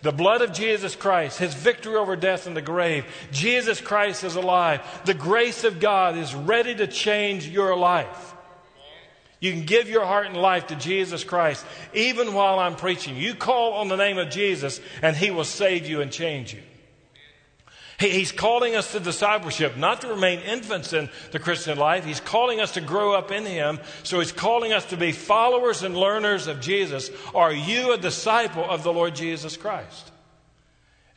The 0.02 0.12
blood 0.12 0.42
of 0.42 0.52
Jesus 0.52 0.96
Christ, 0.96 1.38
his 1.38 1.54
victory 1.54 1.94
over 1.94 2.16
death 2.16 2.46
and 2.46 2.56
the 2.56 2.62
grave, 2.62 3.06
Jesus 3.30 3.80
Christ 3.80 4.24
is 4.24 4.34
alive. 4.34 4.82
The 5.04 5.14
grace 5.14 5.64
of 5.64 5.78
God 5.80 6.16
is 6.16 6.34
ready 6.34 6.74
to 6.74 6.86
change 6.86 7.48
your 7.48 7.76
life. 7.76 8.34
You 9.38 9.52
can 9.52 9.64
give 9.64 9.88
your 9.88 10.04
heart 10.04 10.26
and 10.26 10.36
life 10.36 10.68
to 10.68 10.76
Jesus 10.76 11.22
Christ 11.22 11.64
even 11.94 12.34
while 12.34 12.58
I'm 12.58 12.74
preaching. 12.74 13.16
You 13.16 13.34
call 13.34 13.74
on 13.74 13.88
the 13.88 13.96
name 13.96 14.18
of 14.18 14.30
Jesus 14.30 14.80
and 15.02 15.16
he 15.16 15.30
will 15.30 15.44
save 15.44 15.86
you 15.86 16.00
and 16.00 16.10
change 16.10 16.54
you. 16.54 16.62
He's 17.98 18.32
calling 18.32 18.76
us 18.76 18.92
to 18.92 19.00
discipleship, 19.00 19.76
not 19.76 20.02
to 20.02 20.08
remain 20.08 20.40
infants 20.40 20.92
in 20.92 21.08
the 21.30 21.38
Christian 21.38 21.78
life. 21.78 22.04
He's 22.04 22.20
calling 22.20 22.60
us 22.60 22.72
to 22.72 22.80
grow 22.80 23.14
up 23.14 23.30
in 23.30 23.44
Him. 23.46 23.78
So 24.02 24.20
He's 24.20 24.32
calling 24.32 24.72
us 24.72 24.84
to 24.86 24.96
be 24.96 25.12
followers 25.12 25.82
and 25.82 25.96
learners 25.96 26.46
of 26.46 26.60
Jesus. 26.60 27.10
Are 27.34 27.52
you 27.52 27.92
a 27.92 27.98
disciple 27.98 28.68
of 28.68 28.82
the 28.82 28.92
Lord 28.92 29.14
Jesus 29.14 29.56
Christ? 29.56 30.12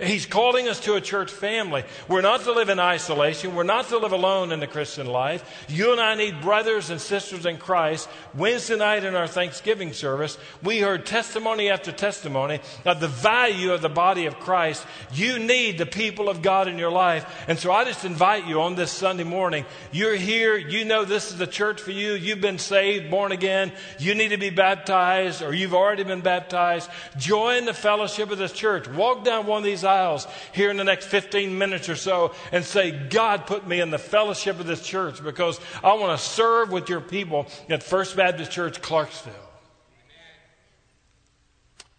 He's 0.02 0.26
calling 0.26 0.70
us 0.70 0.80
to 0.82 0.94
a 0.94 1.02
church 1.02 1.30
family. 1.30 1.84
We're 2.08 2.22
not 2.22 2.44
to 2.44 2.54
live 2.54 2.70
in 2.70 2.80
isolation. 2.80 3.54
We're 3.54 3.64
not 3.64 3.90
to 3.90 3.98
live 3.98 4.14
alone 4.14 4.54
in 4.54 4.62
the 4.62 4.68
Christian 4.68 5.08
life. 5.08 5.66
You 5.68 5.92
and 5.92 6.00
I 6.00 6.16
need 6.16 6.40
brothers 6.40 6.90
and 6.90 7.02
sisters 7.02 7.46
in 7.46 7.58
Christ. 7.58 8.08
Wednesday 8.34 8.78
night 8.78 9.04
in 9.04 9.14
our 9.14 9.28
Thanksgiving 9.28 9.92
service, 9.92 10.38
we 10.64 10.80
heard 10.80 11.06
testimony 11.06 11.70
after 11.70 11.92
testimony 11.92 12.62
of 12.86 13.02
the 13.02 13.10
value 13.10 13.74
of 13.74 13.82
the 13.82 13.90
body 13.90 14.26
of 14.26 14.40
Christ. 14.40 14.88
You 15.12 15.38
need 15.38 15.78
the 15.78 15.86
people 15.86 16.30
of 16.30 16.42
God 16.42 16.70
in 16.70 16.78
your 16.78 16.92
life. 16.92 17.26
And 17.50 17.60
so 17.60 17.74
I 17.74 17.84
just 17.84 18.06
invite 18.06 18.48
you 18.48 18.62
on 18.62 18.76
this 18.76 18.94
Sunday 18.94 19.26
morning. 19.26 19.66
You're 19.92 20.16
here. 20.16 20.56
You 20.56 20.86
know 20.86 21.04
this 21.04 21.30
is 21.30 21.38
the 21.38 21.46
church 21.46 21.82
for 21.82 21.92
you. 21.92 22.14
You've 22.14 22.40
been 22.40 22.58
saved, 22.58 23.12
born 23.12 23.34
again. 23.34 23.74
You 24.00 24.16
need 24.16 24.30
to 24.30 24.38
be 24.38 24.50
baptized 24.50 25.42
or 25.42 25.54
you've 25.54 25.74
already 25.74 26.06
been 26.06 26.22
baptized. 26.22 26.90
Join 27.18 27.66
the 27.66 27.74
fellowship 27.74 28.32
of 28.32 28.38
this 28.38 28.54
church. 28.54 28.88
Walk 28.88 29.26
down 29.26 29.46
one 29.46 29.58
of 29.58 29.66
these 29.66 29.84
aisles 29.90 30.28
here 30.54 30.70
in 30.70 30.78
the 30.78 30.84
next 30.84 31.08
15 31.08 31.58
minutes 31.58 31.90
or 31.90 31.96
so 31.96 32.34
and 32.52 32.64
say, 32.64 32.92
God 32.92 33.46
put 33.46 33.68
me 33.68 33.82
in 33.82 33.92
the 33.92 33.98
fellowship 33.98 34.60
of 34.60 34.68
this 34.68 34.82
church 34.86 35.24
because 35.24 35.60
I 35.84 35.94
want 35.94 36.18
to 36.18 36.26
serve 36.26 36.72
with 36.72 36.90
your 36.90 37.02
people 37.02 37.48
at 37.70 37.84
First 37.84 38.16
Baptist 38.16 38.52
Church, 38.52 38.82
Clarksville. 38.82 39.34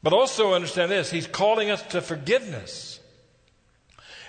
But 0.03 0.13
also 0.13 0.55
understand 0.55 0.91
this 0.91 1.11
He's 1.11 1.27
calling 1.27 1.71
us 1.71 1.83
to 1.89 2.01
forgiveness. 2.01 2.90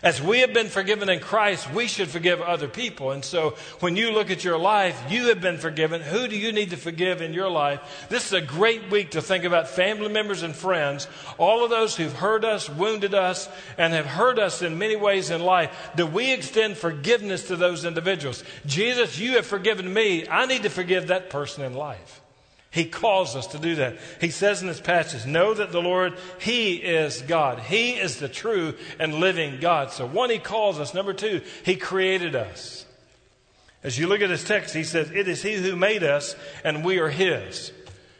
As 0.03 0.19
we 0.19 0.39
have 0.39 0.51
been 0.51 0.67
forgiven 0.67 1.09
in 1.09 1.19
Christ, 1.19 1.71
we 1.71 1.87
should 1.87 2.09
forgive 2.09 2.41
other 2.41 2.67
people. 2.67 3.11
And 3.11 3.23
so 3.23 3.51
when 3.81 3.95
you 3.95 4.11
look 4.11 4.31
at 4.31 4.43
your 4.43 4.57
life, 4.57 4.99
you 5.11 5.27
have 5.27 5.41
been 5.41 5.59
forgiven. 5.59 6.01
Who 6.01 6.27
do 6.27 6.35
you 6.35 6.51
need 6.51 6.71
to 6.71 6.77
forgive 6.77 7.21
in 7.21 7.33
your 7.33 7.49
life? 7.49 8.07
This 8.09 8.25
is 8.25 8.33
a 8.33 8.41
great 8.41 8.89
week 8.89 9.11
to 9.11 9.21
think 9.21 9.43
about 9.43 9.67
family 9.67 10.09
members 10.09 10.41
and 10.41 10.55
friends, 10.55 11.07
all 11.37 11.63
of 11.63 11.69
those 11.69 11.95
who've 11.95 12.13
hurt 12.13 12.43
us, 12.43 12.67
wounded 12.67 13.13
us, 13.13 13.47
and 13.77 13.93
have 13.93 14.07
hurt 14.07 14.39
us 14.39 14.63
in 14.63 14.79
many 14.79 14.95
ways 14.95 15.29
in 15.29 15.41
life. 15.41 15.91
Do 15.95 16.07
we 16.07 16.33
extend 16.33 16.77
forgiveness 16.77 17.47
to 17.49 17.55
those 17.55 17.85
individuals? 17.85 18.43
Jesus, 18.65 19.19
you 19.19 19.33
have 19.33 19.45
forgiven 19.45 19.93
me. 19.93 20.27
I 20.27 20.47
need 20.47 20.63
to 20.63 20.69
forgive 20.69 21.07
that 21.07 21.29
person 21.29 21.63
in 21.63 21.75
life. 21.75 22.20
He 22.71 22.85
calls 22.85 23.35
us 23.35 23.47
to 23.47 23.59
do 23.59 23.75
that. 23.75 23.97
He 24.21 24.29
says 24.29 24.61
in 24.61 24.67
this 24.69 24.79
passage, 24.79 25.25
Know 25.25 25.53
that 25.53 25.73
the 25.73 25.81
Lord, 25.81 26.17
He 26.39 26.75
is 26.75 27.21
God. 27.21 27.59
He 27.59 27.91
is 27.91 28.17
the 28.17 28.29
true 28.29 28.75
and 28.97 29.15
living 29.15 29.59
God. 29.59 29.91
So, 29.91 30.07
one, 30.07 30.29
He 30.29 30.39
calls 30.39 30.79
us. 30.79 30.93
Number 30.93 31.11
two, 31.11 31.41
He 31.63 31.75
created 31.75 32.33
us. 32.33 32.85
As 33.83 33.99
you 33.99 34.07
look 34.07 34.21
at 34.21 34.29
this 34.29 34.45
text, 34.45 34.73
He 34.73 34.85
says, 34.85 35.11
It 35.11 35.27
is 35.27 35.43
He 35.43 35.55
who 35.55 35.75
made 35.75 36.01
us, 36.01 36.33
and 36.63 36.85
we 36.85 36.99
are 36.99 37.09
His. 37.09 37.73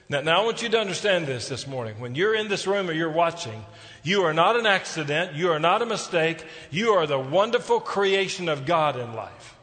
Now, 0.09 0.19
now, 0.19 0.41
I 0.41 0.43
want 0.43 0.61
you 0.61 0.67
to 0.67 0.79
understand 0.79 1.27
this 1.27 1.47
this 1.47 1.65
morning. 1.65 2.01
When 2.01 2.15
you're 2.15 2.35
in 2.35 2.49
this 2.49 2.67
room 2.67 2.89
or 2.89 2.93
you're 2.93 3.09
watching, 3.09 3.63
you 4.03 4.23
are 4.23 4.33
not 4.33 4.57
an 4.57 4.65
accident. 4.65 5.33
You 5.33 5.51
are 5.51 5.59
not 5.59 5.81
a 5.81 5.85
mistake. 5.85 6.43
You 6.69 6.91
are 6.91 7.07
the 7.07 7.17
wonderful 7.17 7.79
creation 7.79 8.49
of 8.49 8.65
God 8.65 8.99
in 8.99 9.13
life. 9.13 9.55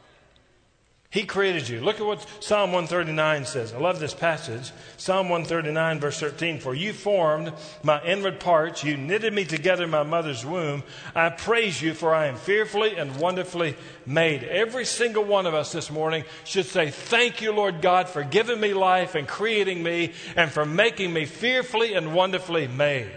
He 1.11 1.23
created 1.23 1.67
you. 1.67 1.81
Look 1.81 1.99
at 1.99 2.05
what 2.05 2.23
Psalm 2.39 2.71
139 2.71 3.45
says. 3.45 3.73
I 3.73 3.79
love 3.79 3.99
this 3.99 4.13
passage. 4.13 4.71
Psalm 4.97 5.27
139, 5.29 5.99
verse 5.99 6.19
13. 6.19 6.59
For 6.59 6.75
you 6.75 6.93
formed 6.93 7.51
my 7.81 7.99
inward 8.03 8.39
parts. 8.39 8.83
You 8.83 8.95
knitted 8.95 9.33
me 9.33 9.43
together 9.43 9.85
in 9.85 9.89
my 9.89 10.03
mother's 10.03 10.45
womb. 10.45 10.83
I 11.15 11.29
praise 11.29 11.81
you, 11.81 11.95
for 11.95 12.13
I 12.13 12.27
am 12.27 12.35
fearfully 12.35 12.95
and 12.95 13.19
wonderfully 13.19 13.75
made. 14.05 14.43
Every 14.43 14.85
single 14.85 15.23
one 15.23 15.47
of 15.47 15.55
us 15.55 15.71
this 15.71 15.89
morning 15.89 16.25
should 16.43 16.67
say, 16.67 16.91
Thank 16.91 17.41
you, 17.41 17.53
Lord 17.53 17.81
God, 17.81 18.07
for 18.07 18.23
giving 18.23 18.59
me 18.59 18.75
life 18.75 19.15
and 19.15 19.27
creating 19.27 19.81
me 19.81 20.13
and 20.35 20.51
for 20.51 20.63
making 20.63 21.11
me 21.11 21.25
fearfully 21.25 21.95
and 21.95 22.13
wonderfully 22.13 22.67
made. 22.67 23.09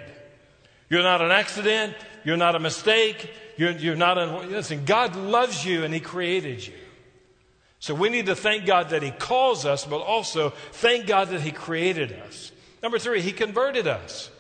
You're 0.89 1.03
not 1.03 1.21
an 1.21 1.31
accident. 1.31 1.95
You're 2.25 2.39
not 2.39 2.55
a 2.55 2.59
mistake. 2.59 3.31
You're, 3.59 3.73
you're 3.73 3.97
not 3.97 4.17
a. 4.17 4.39
Listen, 4.47 4.87
God 4.87 5.15
loves 5.15 5.63
you 5.63 5.85
and 5.85 5.93
He 5.93 6.01
created 6.01 6.67
you. 6.67 6.73
So 7.83 7.97
we 7.97 8.11
need 8.11 8.27
to 8.27 8.37
thank 8.37 8.65
God 8.65 8.91
that 8.91 9.03
He 9.03 9.11
calls 9.11 9.67
us, 9.67 9.85
but 9.85 10.03
also 10.03 10.51
thank 10.71 11.09
God 11.09 11.31
that 11.31 11.41
He 11.41 11.51
created 11.51 12.13
us. 12.13 12.53
Number 12.81 13.01
three, 13.01 13.21
He 13.21 13.33
converted 13.33 13.89
us. 13.89 14.31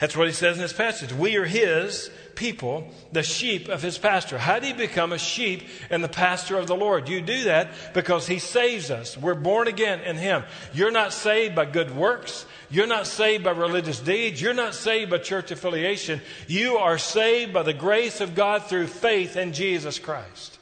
That's 0.00 0.16
what 0.16 0.26
He 0.26 0.32
says 0.32 0.56
in 0.56 0.62
this 0.62 0.72
passage. 0.72 1.12
We 1.12 1.36
are 1.36 1.44
His 1.44 2.10
people, 2.34 2.88
the 3.12 3.22
sheep 3.22 3.68
of 3.68 3.80
His 3.80 3.96
pasture. 3.96 4.38
How 4.38 4.58
do 4.58 4.66
you 4.66 4.74
become 4.74 5.12
a 5.12 5.18
sheep 5.18 5.68
in 5.88 6.02
the 6.02 6.08
pasture 6.08 6.58
of 6.58 6.66
the 6.66 6.74
Lord? 6.74 7.08
You 7.08 7.20
do 7.20 7.44
that 7.44 7.68
because 7.94 8.26
He 8.26 8.40
saves 8.40 8.90
us. 8.90 9.16
We're 9.16 9.36
born 9.36 9.68
again 9.68 10.00
in 10.00 10.16
Him. 10.16 10.42
You're 10.74 10.90
not 10.90 11.12
saved 11.12 11.54
by 11.54 11.66
good 11.66 11.94
works. 11.94 12.44
You're 12.70 12.88
not 12.88 13.06
saved 13.06 13.44
by 13.44 13.52
religious 13.52 14.00
deeds. 14.00 14.42
You're 14.42 14.52
not 14.52 14.74
saved 14.74 15.12
by 15.12 15.18
church 15.18 15.52
affiliation. 15.52 16.20
You 16.48 16.78
are 16.78 16.98
saved 16.98 17.52
by 17.52 17.62
the 17.62 17.72
grace 17.72 18.20
of 18.20 18.34
God 18.34 18.64
through 18.64 18.88
faith 18.88 19.36
in 19.36 19.52
Jesus 19.52 20.00
Christ. 20.00 20.55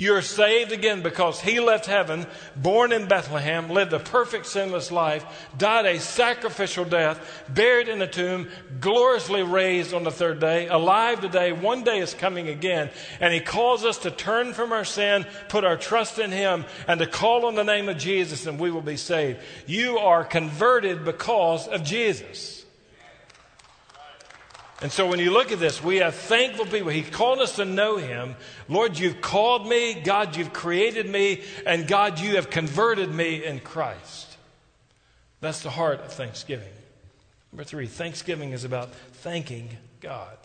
You're 0.00 0.22
saved 0.22 0.70
again 0.70 1.02
because 1.02 1.40
he 1.40 1.58
left 1.58 1.86
heaven, 1.86 2.24
born 2.54 2.92
in 2.92 3.08
Bethlehem, 3.08 3.68
lived 3.68 3.92
a 3.92 3.98
perfect 3.98 4.46
sinless 4.46 4.92
life, 4.92 5.26
died 5.58 5.86
a 5.86 5.98
sacrificial 5.98 6.84
death, 6.84 7.42
buried 7.48 7.88
in 7.88 8.00
a 8.00 8.06
tomb, 8.06 8.48
gloriously 8.78 9.42
raised 9.42 9.92
on 9.92 10.04
the 10.04 10.12
third 10.12 10.38
day, 10.38 10.68
alive 10.68 11.20
today. 11.20 11.50
One 11.50 11.82
day 11.82 11.98
is 11.98 12.14
coming 12.14 12.46
again. 12.46 12.90
And 13.18 13.34
he 13.34 13.40
calls 13.40 13.84
us 13.84 13.98
to 13.98 14.12
turn 14.12 14.52
from 14.52 14.70
our 14.70 14.84
sin, 14.84 15.26
put 15.48 15.64
our 15.64 15.76
trust 15.76 16.20
in 16.20 16.30
him, 16.30 16.64
and 16.86 17.00
to 17.00 17.06
call 17.06 17.44
on 17.46 17.56
the 17.56 17.64
name 17.64 17.88
of 17.88 17.98
Jesus, 17.98 18.46
and 18.46 18.60
we 18.60 18.70
will 18.70 18.82
be 18.82 18.96
saved. 18.96 19.40
You 19.66 19.98
are 19.98 20.22
converted 20.22 21.04
because 21.04 21.66
of 21.66 21.82
Jesus. 21.82 22.57
And 24.80 24.92
so 24.92 25.08
when 25.08 25.18
you 25.18 25.32
look 25.32 25.50
at 25.50 25.58
this, 25.58 25.82
we 25.82 25.96
have 25.96 26.14
thankful 26.14 26.64
people. 26.64 26.90
He 26.90 27.02
called 27.02 27.40
us 27.40 27.56
to 27.56 27.64
know 27.64 27.96
Him. 27.96 28.36
Lord, 28.68 28.96
you've 28.98 29.20
called 29.20 29.66
me. 29.66 29.94
God, 29.94 30.36
you've 30.36 30.52
created 30.52 31.08
me. 31.08 31.42
And 31.66 31.88
God, 31.88 32.20
you 32.20 32.36
have 32.36 32.48
converted 32.48 33.12
me 33.12 33.44
in 33.44 33.58
Christ. 33.58 34.36
That's 35.40 35.62
the 35.62 35.70
heart 35.70 36.00
of 36.00 36.12
thanksgiving. 36.12 36.72
Number 37.52 37.64
three, 37.64 37.86
thanksgiving 37.86 38.52
is 38.52 38.64
about 38.64 38.92
thanking 38.92 39.68
God. 40.00 40.36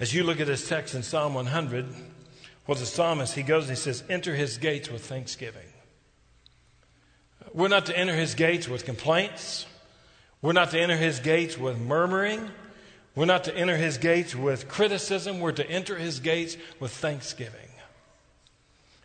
As 0.00 0.12
you 0.12 0.24
look 0.24 0.40
at 0.40 0.46
this 0.46 0.68
text 0.68 0.94
in 0.94 1.02
Psalm 1.02 1.34
100, 1.34 1.86
well, 2.66 2.76
the 2.76 2.86
psalmist, 2.86 3.34
he 3.34 3.42
goes 3.42 3.68
and 3.68 3.76
he 3.76 3.80
says, 3.80 4.02
Enter 4.08 4.34
his 4.34 4.58
gates 4.58 4.90
with 4.90 5.04
thanksgiving. 5.04 5.62
We're 7.52 7.68
not 7.68 7.86
to 7.86 7.96
enter 7.96 8.14
his 8.14 8.34
gates 8.34 8.68
with 8.68 8.84
complaints. 8.84 9.66
We're 10.40 10.52
not 10.52 10.70
to 10.70 10.80
enter 10.80 10.96
his 10.96 11.20
gates 11.20 11.58
with 11.58 11.78
murmuring. 11.78 12.50
We're 13.14 13.24
not 13.24 13.44
to 13.44 13.56
enter 13.56 13.76
his 13.76 13.98
gates 13.98 14.34
with 14.34 14.68
criticism. 14.68 15.40
We're 15.40 15.52
to 15.52 15.68
enter 15.68 15.96
his 15.96 16.20
gates 16.20 16.56
with 16.78 16.92
thanksgiving. 16.92 17.60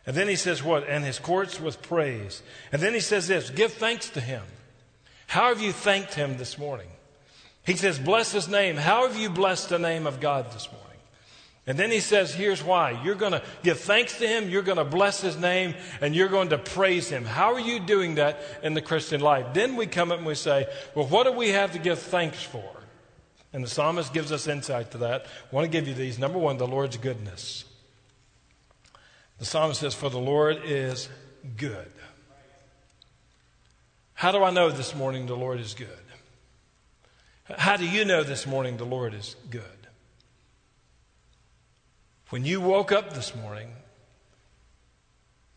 And 0.06 0.16
then 0.16 0.28
he 0.28 0.36
says 0.36 0.62
what? 0.62 0.88
And 0.88 1.04
his 1.04 1.18
courts 1.18 1.60
with 1.60 1.82
praise. 1.82 2.44
And 2.72 2.82
then 2.82 2.94
he 2.94 3.00
says 3.00 3.28
this 3.28 3.50
give 3.50 3.74
thanks 3.74 4.10
to 4.12 4.22
him. 4.22 4.44
How 5.28 5.48
have 5.50 5.62
you 5.62 5.72
thanked 5.72 6.14
him 6.14 6.38
this 6.38 6.58
morning? 6.58 6.90
He 7.66 7.76
says, 7.76 7.98
bless 7.98 8.32
his 8.32 8.50
name. 8.50 8.76
How 8.76 9.08
have 9.08 9.18
you 9.18 9.30
blessed 9.30 9.70
the 9.70 9.80
name 9.80 10.06
of 10.06 10.20
God 10.20 10.52
this 10.52 10.68
morning? 10.68 10.83
And 11.66 11.80
then 11.80 11.92
he 11.92 12.02
says, 12.02 12.34
here's 12.34 12.62
why. 12.62 13.02
You're 13.04 13.16
going 13.16 13.32
to 13.32 13.42
give 13.64 13.80
thanks 13.80 14.18
to 14.20 14.28
him, 14.28 14.50
you're 14.50 14.64
going 14.64 14.78
to 14.78 14.84
bless 14.84 15.22
his 15.22 15.38
name, 15.38 15.76
and 16.02 16.14
you're 16.14 16.28
going 16.28 16.50
to 16.50 16.58
praise 16.58 17.08
him. 17.08 17.24
How 17.24 17.54
are 17.54 17.60
you 17.60 17.80
doing 17.80 18.16
that 18.16 18.42
in 18.64 18.74
the 18.74 18.82
Christian 18.82 19.22
life? 19.22 19.54
Then 19.54 19.78
we 19.78 19.88
come 19.88 20.12
up 20.12 20.18
and 20.18 20.28
we 20.28 20.36
say, 20.36 20.68
well, 20.94 21.08
what 21.08 21.24
do 21.24 21.32
we 21.32 21.50
have 21.50 21.72
to 21.72 21.80
give 21.80 22.00
thanks 22.00 22.44
for? 22.44 22.70
And 23.54 23.64
the 23.64 23.70
psalmist 23.70 24.14
gives 24.14 24.32
us 24.32 24.48
insight 24.48 24.92
to 24.92 24.98
that. 25.00 25.26
I 25.26 25.56
want 25.56 25.66
to 25.66 25.70
give 25.70 25.88
you 25.88 25.94
these. 25.94 26.20
Number 26.20 26.40
one, 26.40 26.58
the 26.58 26.68
Lord's 26.68 26.98
goodness. 26.98 27.66
The 29.38 29.46
psalmist 29.46 29.80
says, 29.80 29.94
For 29.94 30.10
the 30.10 30.20
Lord 30.20 30.62
is 30.66 31.08
good. 31.56 31.92
How 34.16 34.32
do 34.32 34.44
I 34.44 34.52
know 34.52 34.70
this 34.70 34.96
morning 34.96 35.28
the 35.28 35.36
Lord 35.36 35.60
is 35.60 35.74
good? 35.74 35.88
How 37.58 37.78
do 37.78 37.88
you 37.88 38.06
know 38.06 38.24
this 38.24 38.48
morning 38.48 38.78
the 38.78 38.86
Lord 38.86 39.14
is 39.14 39.36
good? 39.50 39.83
When 42.34 42.46
you 42.46 42.62
woke 42.62 42.92
up 42.92 43.14
this 43.14 43.36
morning, 43.36 43.72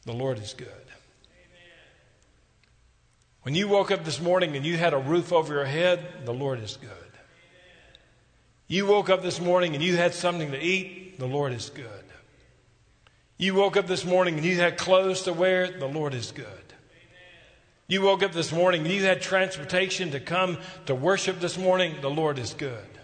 the 0.05 0.13
Lord 0.13 0.39
is 0.39 0.53
good. 0.53 0.69
When 3.45 3.55
you 3.55 3.67
woke 3.67 3.91
up 3.91 4.05
this 4.05 4.21
morning 4.21 4.57
and 4.57 4.67
you 4.67 4.77
had 4.77 4.93
a 4.93 4.99
roof 4.99 5.33
over 5.33 5.55
your 5.55 5.65
head, 5.65 6.27
the 6.27 6.35
Lord 6.35 6.61
is 6.61 6.77
good. 6.77 6.91
You 8.69 8.85
woke 8.85 9.09
up 9.09 9.23
this 9.23 9.41
morning 9.41 9.75
and 9.75 9.83
you 9.83 9.97
had 9.97 10.13
something 10.13 10.51
to 10.51 10.63
eat, 10.63 11.19
the 11.19 11.27
Lord 11.27 11.55
is 11.55 11.71
good. 11.71 12.05
You 13.39 13.55
woke 13.55 13.79
up 13.79 13.87
this 13.87 14.05
morning 14.05 14.35
and 14.35 14.45
you 14.45 14.57
had 14.57 14.77
clothes 14.77 15.23
to 15.23 15.33
wear, 15.33 15.71
the 15.79 15.89
Lord 15.89 16.13
is 16.13 16.31
good. 16.31 16.75
You 17.89 18.03
woke 18.03 18.23
up 18.23 18.33
this 18.33 18.53
morning 18.53 18.83
and 18.83 18.93
you 18.93 19.03
had 19.03 19.23
transportation 19.23 20.11
to 20.11 20.21
come 20.21 20.59
to 20.85 20.95
worship 20.95 21.41
this 21.41 21.57
morning, 21.57 21.95
the 22.03 22.11
Lord 22.11 22.39
is 22.39 22.53
good. 22.53 22.96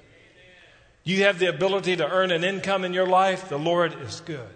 You 1.05 1.25
have 1.25 1.39
the 1.39 1.49
ability 1.49 1.97
to 1.97 2.09
earn 2.09 2.31
an 2.31 2.45
income 2.45 2.85
in 2.85 2.93
your 2.93 3.07
life, 3.07 3.49
the 3.49 3.59
Lord 3.59 3.95
is 4.03 4.21
good. 4.21 4.49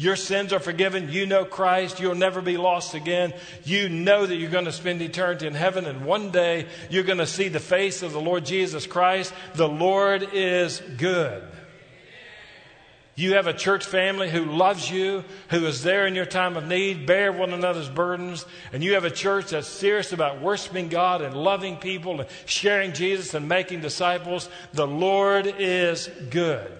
Your 0.00 0.16
sins 0.16 0.54
are 0.54 0.60
forgiven. 0.60 1.12
You 1.12 1.26
know 1.26 1.44
Christ. 1.44 2.00
You'll 2.00 2.14
never 2.14 2.40
be 2.40 2.56
lost 2.56 2.94
again. 2.94 3.34
You 3.64 3.90
know 3.90 4.24
that 4.24 4.34
you're 4.34 4.50
going 4.50 4.64
to 4.64 4.72
spend 4.72 5.02
eternity 5.02 5.46
in 5.46 5.52
heaven, 5.52 5.84
and 5.84 6.06
one 6.06 6.30
day 6.30 6.68
you're 6.88 7.04
going 7.04 7.18
to 7.18 7.26
see 7.26 7.48
the 7.48 7.60
face 7.60 8.02
of 8.02 8.12
the 8.12 8.20
Lord 8.20 8.46
Jesus 8.46 8.86
Christ. 8.86 9.34
The 9.56 9.68
Lord 9.68 10.30
is 10.32 10.80
good. 10.96 11.42
You 13.20 13.34
have 13.34 13.46
a 13.46 13.52
church 13.52 13.84
family 13.84 14.30
who 14.30 14.46
loves 14.46 14.90
you, 14.90 15.24
who 15.50 15.66
is 15.66 15.82
there 15.82 16.06
in 16.06 16.14
your 16.14 16.24
time 16.24 16.56
of 16.56 16.66
need, 16.66 17.04
bear 17.04 17.30
one 17.30 17.52
another's 17.52 17.90
burdens, 17.90 18.46
and 18.72 18.82
you 18.82 18.94
have 18.94 19.04
a 19.04 19.10
church 19.10 19.50
that's 19.50 19.68
serious 19.68 20.14
about 20.14 20.40
worshiping 20.40 20.88
God 20.88 21.20
and 21.20 21.36
loving 21.36 21.76
people 21.76 22.18
and 22.18 22.30
sharing 22.46 22.94
Jesus 22.94 23.34
and 23.34 23.46
making 23.46 23.82
disciples. 23.82 24.48
The 24.72 24.86
Lord 24.86 25.54
is 25.58 26.08
good. 26.30 26.72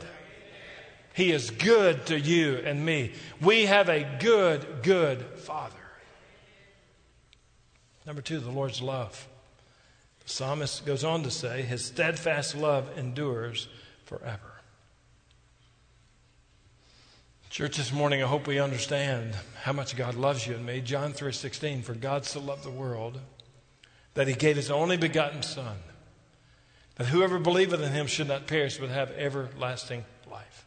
He 1.13 1.31
is 1.31 1.51
good 1.51 2.07
to 2.07 2.19
you 2.19 2.57
and 2.65 2.87
me. 2.87 3.13
We 3.43 3.67
have 3.67 3.91
a 3.91 4.09
good, 4.19 4.83
good 4.83 5.23
Father. 5.41 5.77
Number 8.07 8.23
two, 8.23 8.41
the 8.41 8.51
Lord's 8.51 8.81
love. 8.81 9.29
The 10.25 10.31
psalmist 10.31 10.87
goes 10.87 11.05
on 11.05 11.23
to 11.25 11.31
say, 11.31 11.61
His 11.61 11.85
steadfast 11.85 12.57
love 12.57 12.97
endures 12.97 13.69
forever. 14.07 14.50
Church, 17.51 17.79
this 17.79 17.93
morning, 17.93 18.23
I 18.23 18.29
hope 18.29 18.47
we 18.47 18.61
understand 18.61 19.35
how 19.63 19.73
much 19.73 19.97
God 19.97 20.15
loves 20.15 20.47
you 20.47 20.55
and 20.55 20.65
me. 20.65 20.81
John 20.81 21.13
3.16, 21.13 21.83
for 21.83 21.95
God 21.95 22.25
so 22.25 22.39
loved 22.39 22.63
the 22.63 22.71
world 22.71 23.19
that 24.15 24.29
he 24.29 24.35
gave 24.35 24.55
his 24.55 24.71
only 24.71 24.97
begotten 24.97 25.43
Son, 25.43 25.77
that 26.95 27.09
whoever 27.09 27.41
believeth 27.41 27.83
in 27.83 27.91
him 27.91 28.07
should 28.07 28.29
not 28.29 28.47
perish 28.47 28.79
but 28.79 28.89
have 28.89 29.11
everlasting 29.11 30.05
life. 30.31 30.65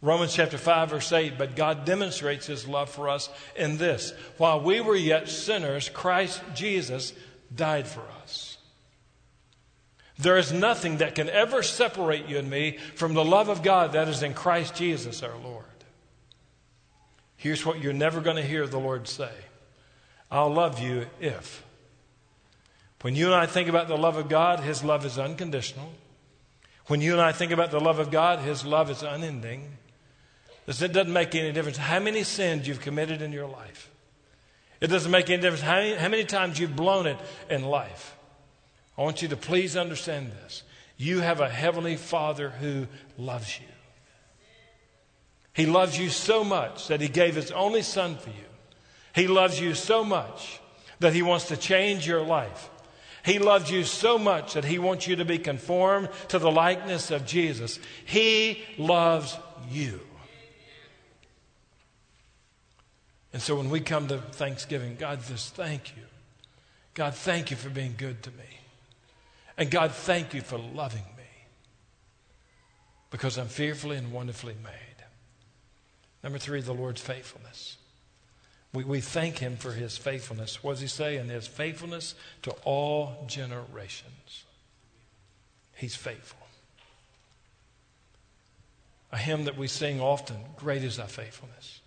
Romans 0.00 0.32
chapter 0.32 0.58
5, 0.58 0.90
verse 0.90 1.10
8, 1.10 1.36
but 1.36 1.56
God 1.56 1.84
demonstrates 1.84 2.46
his 2.46 2.68
love 2.68 2.88
for 2.88 3.08
us 3.08 3.28
in 3.56 3.78
this. 3.78 4.12
While 4.36 4.60
we 4.60 4.80
were 4.80 4.94
yet 4.94 5.28
sinners, 5.28 5.88
Christ 5.88 6.40
Jesus 6.54 7.12
died 7.52 7.88
for 7.88 8.04
us. 8.22 8.57
There 10.18 10.36
is 10.36 10.52
nothing 10.52 10.98
that 10.98 11.14
can 11.14 11.30
ever 11.30 11.62
separate 11.62 12.28
you 12.28 12.38
and 12.38 12.50
me 12.50 12.78
from 12.96 13.14
the 13.14 13.24
love 13.24 13.48
of 13.48 13.62
God 13.62 13.92
that 13.92 14.08
is 14.08 14.22
in 14.22 14.34
Christ 14.34 14.74
Jesus 14.74 15.22
our 15.22 15.36
Lord. 15.38 15.64
Here's 17.36 17.64
what 17.64 17.80
you're 17.80 17.92
never 17.92 18.20
going 18.20 18.36
to 18.36 18.42
hear 18.42 18.66
the 18.66 18.80
Lord 18.80 19.06
say 19.06 19.30
I'll 20.30 20.52
love 20.52 20.80
you 20.80 21.06
if. 21.20 21.64
When 23.02 23.14
you 23.14 23.26
and 23.26 23.34
I 23.34 23.46
think 23.46 23.68
about 23.68 23.86
the 23.86 23.96
love 23.96 24.16
of 24.16 24.28
God, 24.28 24.60
His 24.60 24.82
love 24.82 25.06
is 25.06 25.18
unconditional. 25.18 25.92
When 26.88 27.00
you 27.00 27.12
and 27.12 27.20
I 27.20 27.30
think 27.30 27.52
about 27.52 27.70
the 27.70 27.78
love 27.78 28.00
of 28.00 28.10
God, 28.10 28.40
His 28.40 28.64
love 28.64 28.90
is 28.90 29.04
unending. 29.04 29.78
It 30.66 30.92
doesn't 30.92 31.12
make 31.12 31.34
any 31.36 31.52
difference 31.52 31.78
how 31.78 32.00
many 32.00 32.24
sins 32.24 32.66
you've 32.66 32.80
committed 32.80 33.22
in 33.22 33.32
your 33.32 33.46
life. 33.46 33.88
It 34.80 34.88
doesn't 34.88 35.10
make 35.10 35.30
any 35.30 35.40
difference 35.40 35.62
how 35.62 35.76
many, 35.76 35.94
how 35.94 36.08
many 36.08 36.24
times 36.24 36.58
you've 36.58 36.76
blown 36.76 37.06
it 37.06 37.18
in 37.48 37.62
life. 37.62 38.16
I 38.98 39.02
want 39.02 39.22
you 39.22 39.28
to 39.28 39.36
please 39.36 39.76
understand 39.76 40.32
this. 40.32 40.64
You 40.96 41.20
have 41.20 41.40
a 41.40 41.48
heavenly 41.48 41.94
Father 41.94 42.50
who 42.50 42.88
loves 43.16 43.60
you. 43.60 43.66
He 45.52 45.66
loves 45.66 45.96
you 45.96 46.08
so 46.08 46.42
much 46.42 46.88
that 46.88 47.00
He 47.00 47.08
gave 47.08 47.36
His 47.36 47.52
only 47.52 47.82
Son 47.82 48.16
for 48.16 48.30
you. 48.30 48.34
He 49.14 49.28
loves 49.28 49.60
you 49.60 49.74
so 49.74 50.04
much 50.04 50.60
that 50.98 51.12
He 51.12 51.22
wants 51.22 51.46
to 51.46 51.56
change 51.56 52.06
your 52.08 52.22
life. 52.22 52.70
He 53.24 53.38
loves 53.38 53.70
you 53.70 53.84
so 53.84 54.18
much 54.18 54.54
that 54.54 54.64
He 54.64 54.80
wants 54.80 55.06
you 55.06 55.16
to 55.16 55.24
be 55.24 55.38
conformed 55.38 56.08
to 56.28 56.40
the 56.40 56.50
likeness 56.50 57.12
of 57.12 57.24
Jesus. 57.24 57.78
He 58.04 58.62
loves 58.78 59.36
you. 59.70 60.00
And 63.32 63.40
so 63.40 63.54
when 63.54 63.70
we 63.70 63.78
come 63.80 64.08
to 64.08 64.18
Thanksgiving, 64.18 64.96
God, 64.98 65.20
just 65.24 65.54
thank 65.54 65.96
you. 65.96 66.02
God, 66.94 67.14
thank 67.14 67.52
you 67.52 67.56
for 67.56 67.68
being 67.68 67.94
good 67.96 68.22
to 68.24 68.30
me. 68.30 68.58
And 69.58 69.72
God, 69.72 69.90
thank 69.90 70.34
you 70.34 70.40
for 70.40 70.56
loving 70.56 71.04
me 71.16 71.24
because 73.10 73.36
I'm 73.36 73.48
fearfully 73.48 73.96
and 73.96 74.12
wonderfully 74.12 74.54
made. 74.62 74.72
Number 76.22 76.38
three, 76.38 76.60
the 76.60 76.72
Lord's 76.72 77.00
faithfulness. 77.00 77.76
We, 78.72 78.84
we 78.84 79.00
thank 79.00 79.38
him 79.38 79.56
for 79.56 79.72
his 79.72 79.96
faithfulness. 79.96 80.62
What 80.62 80.72
does 80.72 80.80
he 80.80 80.86
say? 80.86 81.16
And 81.16 81.28
his 81.28 81.48
faithfulness 81.48 82.14
to 82.42 82.52
all 82.64 83.24
generations. 83.26 84.44
He's 85.74 85.96
faithful. 85.96 86.38
A 89.10 89.16
hymn 89.16 89.44
that 89.44 89.56
we 89.56 89.66
sing 89.66 90.00
often, 90.00 90.36
Great 90.56 90.84
is 90.84 90.98
thy 90.98 91.06
faithfulness. 91.06 91.80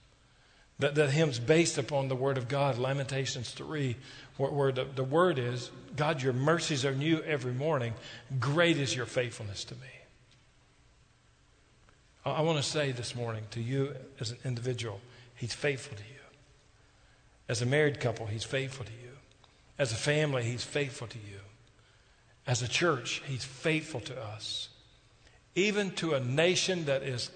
That, 0.79 0.95
that 0.95 1.11
hymn's 1.11 1.37
based 1.37 1.77
upon 1.77 2.07
the 2.07 2.15
Word 2.15 2.39
of 2.39 2.47
God, 2.47 2.79
Lamentations 2.79 3.51
3, 3.51 3.95
where, 4.37 4.51
where 4.51 4.71
the, 4.71 4.85
the 4.95 5.03
Word 5.03 5.37
is, 5.37 5.71
God, 5.95 6.21
your 6.21 6.33
mercies 6.33 6.85
are 6.85 6.93
new 6.93 7.21
every 7.21 7.53
morning. 7.53 7.93
Great 8.39 8.77
is 8.77 8.95
your 8.95 9.05
faithfulness 9.05 9.63
to 9.65 9.75
me. 9.75 9.87
I, 12.25 12.31
I 12.31 12.41
want 12.41 12.57
to 12.57 12.63
say 12.63 12.91
this 12.91 13.15
morning 13.15 13.43
to 13.51 13.61
you 13.61 13.95
as 14.19 14.31
an 14.31 14.37
individual, 14.45 14.99
He's 15.35 15.53
faithful 15.53 15.97
to 15.97 16.03
you. 16.03 16.19
As 17.49 17.61
a 17.61 17.65
married 17.65 17.99
couple, 17.99 18.27
He's 18.27 18.43
faithful 18.43 18.85
to 18.85 18.91
you. 18.91 19.11
As 19.77 19.91
a 19.91 19.95
family, 19.95 20.43
He's 20.43 20.63
faithful 20.63 21.07
to 21.07 21.17
you. 21.17 21.39
As 22.47 22.61
a 22.61 22.67
church, 22.67 23.21
He's 23.25 23.43
faithful 23.43 23.99
to 24.01 24.21
us. 24.21 24.69
Even 25.55 25.91
to 25.91 26.13
a 26.13 26.19
nation 26.19 26.85
that 26.85 27.03
is 27.03 27.29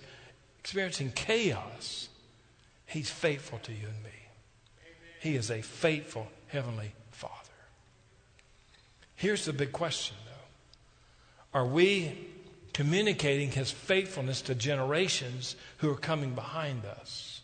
experiencing 0.59 1.11
chaos, 1.13 2.09
He's 2.85 3.09
faithful 3.09 3.59
to 3.59 3.71
you 3.71 3.87
and 3.87 4.03
me. 4.03 4.09
He 5.19 5.35
is 5.35 5.49
a 5.49 5.61
faithful 5.61 6.27
Heavenly 6.47 6.93
Father. 7.11 7.33
Here's 9.15 9.45
the 9.45 9.53
big 9.53 9.71
question, 9.71 10.15
though 10.25 11.59
Are 11.59 11.65
we 11.65 12.27
communicating 12.73 13.51
His 13.51 13.71
faithfulness 13.71 14.41
to 14.43 14.55
generations 14.55 15.55
who 15.77 15.89
are 15.91 15.97
coming 15.97 16.35
behind 16.35 16.85
us? 16.85 17.41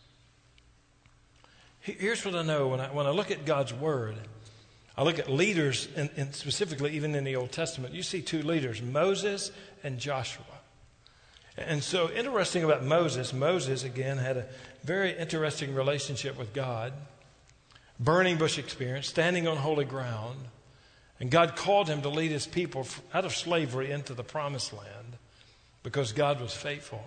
Here's 1.79 2.23
what 2.23 2.35
I 2.35 2.43
know 2.43 2.67
when 2.67 2.79
I, 2.79 2.87
when 2.91 3.07
I 3.07 3.09
look 3.09 3.31
at 3.31 3.45
God's 3.45 3.73
Word. 3.73 4.15
I 4.95 5.03
look 5.03 5.17
at 5.17 5.31
leaders, 5.31 5.87
and, 5.95 6.09
and 6.15 6.35
specifically 6.35 6.91
even 6.91 7.15
in 7.15 7.23
the 7.23 7.35
Old 7.35 7.51
Testament, 7.51 7.93
you 7.93 8.03
see 8.03 8.21
two 8.21 8.43
leaders, 8.43 8.81
Moses 8.81 9.51
and 9.83 9.97
Joshua. 9.97 10.43
And 11.57 11.83
so, 11.83 12.09
interesting 12.11 12.63
about 12.63 12.83
Moses, 12.83 13.33
Moses, 13.33 13.83
again, 13.83 14.17
had 14.17 14.37
a 14.37 14.45
very 14.83 15.17
interesting 15.17 15.73
relationship 15.73 16.37
with 16.37 16.53
God, 16.53 16.93
burning 18.01 18.37
bush 18.37 18.57
experience, 18.57 19.07
standing 19.07 19.47
on 19.47 19.57
holy 19.57 19.85
ground. 19.85 20.39
And 21.19 21.29
God 21.29 21.55
called 21.55 21.87
him 21.87 22.01
to 22.01 22.09
lead 22.09 22.31
his 22.31 22.47
people 22.47 22.87
out 23.13 23.25
of 23.25 23.35
slavery 23.35 23.91
into 23.91 24.15
the 24.15 24.23
promised 24.23 24.73
land 24.73 25.17
because 25.83 26.11
God 26.11 26.41
was 26.41 26.53
faithful. 26.53 27.05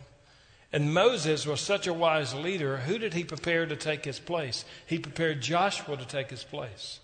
And 0.72 0.94
Moses 0.94 1.46
was 1.46 1.60
such 1.60 1.86
a 1.86 1.92
wise 1.92 2.32
leader. 2.32 2.78
Who 2.78 2.98
did 2.98 3.14
he 3.14 3.24
prepare 3.24 3.66
to 3.66 3.76
take 3.76 4.04
his 4.04 4.20
place? 4.20 4.64
He 4.86 4.98
prepared 4.98 5.40
Joshua 5.40 5.96
to 5.96 6.06
take 6.06 6.30
his 6.30 6.44
place. 6.44 7.00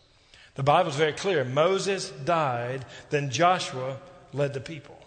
The 0.55 0.62
Bible 0.62 0.90
is 0.90 0.96
very 0.96 1.12
clear. 1.12 1.44
Moses 1.44 2.11
died, 2.11 2.85
then 3.11 3.31
Joshua 3.31 3.98
led 4.33 4.55
the 4.55 4.61
people. 4.61 4.98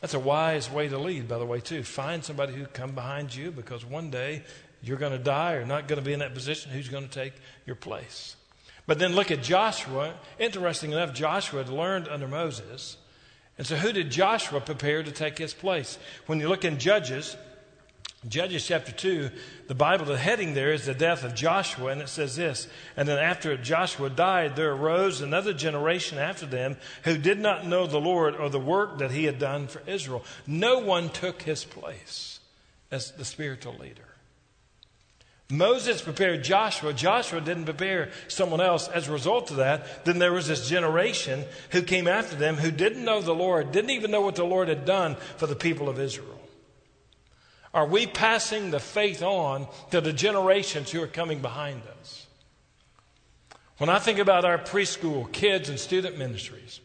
That's 0.00 0.14
a 0.14 0.18
wise 0.18 0.70
way 0.70 0.88
to 0.88 0.98
lead, 0.98 1.28
by 1.28 1.38
the 1.38 1.46
way, 1.46 1.60
too. 1.60 1.82
Find 1.82 2.24
somebody 2.24 2.54
who 2.54 2.64
come 2.66 2.92
behind 2.92 3.34
you 3.34 3.50
because 3.50 3.84
one 3.84 4.10
day 4.10 4.42
you're 4.82 4.96
going 4.96 5.12
to 5.12 5.18
die 5.18 5.54
or 5.54 5.64
not 5.64 5.88
going 5.88 5.98
to 5.98 6.04
be 6.04 6.12
in 6.12 6.20
that 6.20 6.34
position. 6.34 6.70
Who's 6.70 6.88
going 6.88 7.06
to 7.06 7.10
take 7.10 7.34
your 7.66 7.76
place? 7.76 8.36
But 8.86 8.98
then 8.98 9.14
look 9.14 9.30
at 9.30 9.42
Joshua. 9.42 10.14
Interesting 10.38 10.92
enough, 10.92 11.12
Joshua 11.12 11.62
had 11.62 11.72
learned 11.72 12.08
under 12.08 12.26
Moses. 12.26 12.96
And 13.58 13.66
so, 13.66 13.76
who 13.76 13.92
did 13.92 14.10
Joshua 14.10 14.60
prepare 14.60 15.02
to 15.02 15.12
take 15.12 15.38
his 15.38 15.52
place? 15.52 15.98
When 16.26 16.40
you 16.40 16.48
look 16.48 16.64
in 16.64 16.78
Judges, 16.78 17.36
Judges 18.28 18.66
chapter 18.66 18.92
2, 18.92 19.30
the 19.68 19.74
Bible, 19.74 20.04
the 20.04 20.18
heading 20.18 20.52
there 20.52 20.72
is 20.72 20.84
the 20.84 20.94
death 20.94 21.24
of 21.24 21.34
Joshua, 21.34 21.90
and 21.90 22.02
it 22.02 22.08
says 22.08 22.36
this 22.36 22.68
And 22.96 23.08
then 23.08 23.18
after 23.18 23.56
Joshua 23.56 24.10
died, 24.10 24.56
there 24.56 24.72
arose 24.72 25.22
another 25.22 25.54
generation 25.54 26.18
after 26.18 26.44
them 26.44 26.76
who 27.04 27.16
did 27.16 27.38
not 27.38 27.66
know 27.66 27.86
the 27.86 28.00
Lord 28.00 28.36
or 28.36 28.50
the 28.50 28.60
work 28.60 28.98
that 28.98 29.10
he 29.10 29.24
had 29.24 29.38
done 29.38 29.68
for 29.68 29.82
Israel. 29.86 30.22
No 30.46 30.80
one 30.80 31.08
took 31.08 31.42
his 31.42 31.64
place 31.64 32.40
as 32.90 33.12
the 33.12 33.24
spiritual 33.24 33.74
leader. 33.78 34.09
Moses 35.50 36.00
prepared 36.00 36.44
Joshua. 36.44 36.92
Joshua 36.92 37.40
didn't 37.40 37.64
prepare 37.64 38.10
someone 38.28 38.60
else. 38.60 38.88
As 38.88 39.08
a 39.08 39.12
result 39.12 39.50
of 39.50 39.56
that, 39.56 40.04
then 40.04 40.18
there 40.18 40.32
was 40.32 40.46
this 40.46 40.68
generation 40.68 41.44
who 41.70 41.82
came 41.82 42.06
after 42.06 42.36
them 42.36 42.56
who 42.56 42.70
didn't 42.70 43.04
know 43.04 43.20
the 43.20 43.34
Lord, 43.34 43.72
didn't 43.72 43.90
even 43.90 44.10
know 44.10 44.20
what 44.20 44.36
the 44.36 44.44
Lord 44.44 44.68
had 44.68 44.84
done 44.84 45.16
for 45.36 45.46
the 45.46 45.56
people 45.56 45.88
of 45.88 45.98
Israel. 45.98 46.40
Are 47.72 47.86
we 47.86 48.06
passing 48.06 48.70
the 48.70 48.80
faith 48.80 49.22
on 49.22 49.68
to 49.90 50.00
the 50.00 50.12
generations 50.12 50.90
who 50.90 51.02
are 51.02 51.06
coming 51.06 51.40
behind 51.40 51.82
us? 52.00 52.26
When 53.78 53.88
I 53.88 53.98
think 53.98 54.18
about 54.18 54.44
our 54.44 54.58
preschool 54.58 55.30
kids 55.32 55.68
and 55.68 55.78
student 55.78 56.18
ministries, 56.18 56.80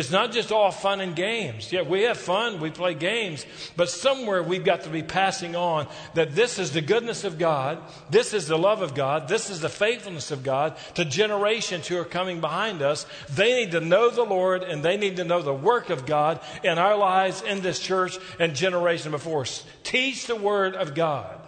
It's 0.00 0.10
not 0.10 0.32
just 0.32 0.50
all 0.50 0.70
fun 0.70 1.02
and 1.02 1.14
games. 1.14 1.70
Yeah, 1.70 1.82
we 1.82 2.04
have 2.04 2.16
fun, 2.16 2.58
we 2.58 2.70
play 2.70 2.94
games, 2.94 3.44
but 3.76 3.90
somewhere 3.90 4.42
we've 4.42 4.64
got 4.64 4.84
to 4.84 4.88
be 4.88 5.02
passing 5.02 5.54
on 5.54 5.88
that 6.14 6.34
this 6.34 6.58
is 6.58 6.72
the 6.72 6.80
goodness 6.80 7.22
of 7.22 7.38
God, 7.38 7.78
this 8.08 8.32
is 8.32 8.46
the 8.46 8.56
love 8.56 8.80
of 8.80 8.94
God, 8.94 9.28
this 9.28 9.50
is 9.50 9.60
the 9.60 9.68
faithfulness 9.68 10.30
of 10.30 10.42
God 10.42 10.78
to 10.94 11.04
generations 11.04 11.86
who 11.86 11.98
are 11.98 12.06
coming 12.06 12.40
behind 12.40 12.80
us. 12.80 13.04
They 13.28 13.52
need 13.52 13.72
to 13.72 13.80
know 13.80 14.08
the 14.08 14.22
Lord 14.22 14.62
and 14.62 14.82
they 14.82 14.96
need 14.96 15.16
to 15.16 15.24
know 15.24 15.42
the 15.42 15.52
work 15.52 15.90
of 15.90 16.06
God 16.06 16.40
in 16.64 16.78
our 16.78 16.96
lives, 16.96 17.42
in 17.42 17.60
this 17.60 17.78
church, 17.78 18.16
and 18.38 18.56
generation 18.56 19.10
before 19.10 19.42
us. 19.42 19.66
Teach 19.82 20.26
the 20.26 20.34
Word 20.34 20.76
of 20.76 20.94
God. 20.94 21.38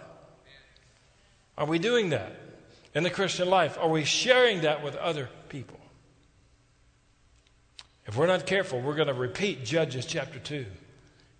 Are 1.57 1.65
we 1.65 1.79
doing 1.79 2.11
that 2.11 2.35
in 2.93 3.01
the 3.01 3.09
Christian 3.09 3.49
life? 3.49 3.79
Are 3.81 3.89
we 3.89 4.03
sharing 4.03 4.61
that 4.61 4.83
with 4.83 4.95
other 4.97 5.27
people? 5.49 5.79
If 8.05 8.17
we're 8.17 8.27
not 8.27 8.45
careful, 8.45 8.81
we're 8.81 8.95
going 8.95 9.07
to 9.07 9.13
repeat 9.13 9.63
Judges 9.63 10.05
chapter 10.05 10.39
2. 10.39 10.65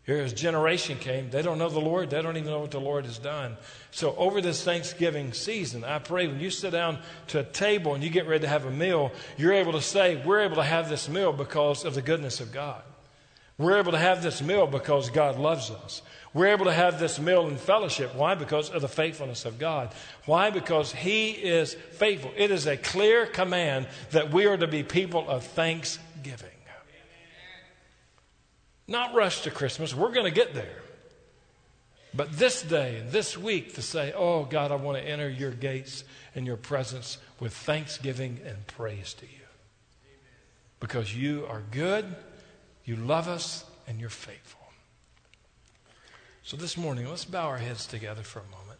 Here, 0.06 0.18
as 0.18 0.34
generation 0.34 0.98
came, 0.98 1.30
they 1.30 1.42
don't 1.42 1.58
know 1.58 1.70
the 1.70 1.80
Lord. 1.80 2.10
They 2.10 2.22
don't 2.22 2.36
even 2.36 2.50
know 2.50 2.60
what 2.60 2.72
the 2.72 2.80
Lord 2.80 3.06
has 3.06 3.18
done. 3.18 3.56
So, 3.92 4.14
over 4.18 4.42
this 4.42 4.62
Thanksgiving 4.62 5.32
season, 5.32 5.86
I 5.86 6.00
pray 6.00 6.28
when 6.28 6.42
you 6.42 6.50
sit 6.50 6.72
down 6.72 7.00
to 7.28 7.40
a 7.40 7.44
table 7.44 7.96
and 7.96 8.04
you 8.04 8.10
get 8.10 8.28
ready 8.28 8.42
to 8.42 8.50
have 8.50 8.66
a 8.66 8.72
meal, 8.72 9.14
you're 9.38 9.54
able 9.54 9.72
to 9.74 9.82
say, 9.82 10.22
We're 10.26 10.42
able 10.42 10.58
to 10.58 10.64
have 10.64 10.90
this 10.90 11.08
meal 11.08 11.32
because 11.32 11.86
of 11.86 11.96
the 11.96 12.02
goodness 12.02 12.42
of 12.42 12.52
God. 12.52 12.82
We're 13.58 13.80
able 13.80 13.94
to 13.94 13.98
have 13.98 14.22
this 14.22 14.42
meal 14.42 14.68
because 14.68 15.10
God 15.10 15.40
loves 15.40 15.72
us. 15.72 16.02
We're 16.34 16.48
able 16.48 16.66
to 16.66 16.74
have 16.74 17.00
this 17.00 17.18
meal 17.18 17.48
in 17.48 17.56
fellowship. 17.56 18.14
Why? 18.14 18.36
Because 18.36 18.72
of 18.72 18.82
the 18.82 18.88
faithfulness 18.90 19.46
of 19.46 19.58
God. 19.58 19.94
Why? 20.26 20.50
Because 20.50 20.92
He 20.92 21.30
is 21.32 21.76
faithful. 21.76 22.32
It 22.36 22.52
is 22.52 22.66
a 22.68 22.76
clear 22.76 23.26
command 23.26 23.88
that 24.12 24.34
we 24.34 24.48
are 24.48 24.58
to 24.58 24.68
be 24.68 24.84
people 24.84 25.30
of 25.30 25.46
thanksgiving. 25.46 26.53
Not 28.88 29.14
rush 29.14 29.42
to 29.42 29.52
Christmas. 29.52 29.96
We're 29.96 30.12
going 30.12 30.26
to 30.26 30.32
get 30.32 30.54
there. 30.54 30.82
But 32.14 32.32
this 32.34 32.62
day 32.62 32.98
and 32.98 33.12
this 33.12 33.38
week 33.38 33.76
to 33.76 33.82
say, 33.82 34.14
Oh 34.16 34.46
God, 34.46 34.72
I 34.72 34.76
want 34.76 34.98
to 34.98 35.04
enter 35.04 35.30
your 35.30 35.52
gates 35.52 36.04
and 36.36 36.46
your 36.46 36.58
presence 36.58 37.18
with 37.40 37.54
thanksgiving 37.54 38.40
and 38.46 38.68
praise 38.68 39.14
to 39.16 39.26
you. 39.26 39.32
Because 40.80 41.16
you 41.16 41.46
are 41.50 41.64
good, 41.72 42.06
you 42.86 42.98
love 42.98 43.28
us, 43.28 43.66
and 43.88 44.00
you're 44.00 44.10
faithful. 44.10 44.60
So 46.44 46.58
this 46.58 46.78
morning, 46.78 47.10
let's 47.10 47.26
bow 47.26 47.48
our 47.48 47.58
heads 47.58 47.88
together 47.88 48.22
for 48.22 48.40
a 48.40 48.52
moment. 48.52 48.80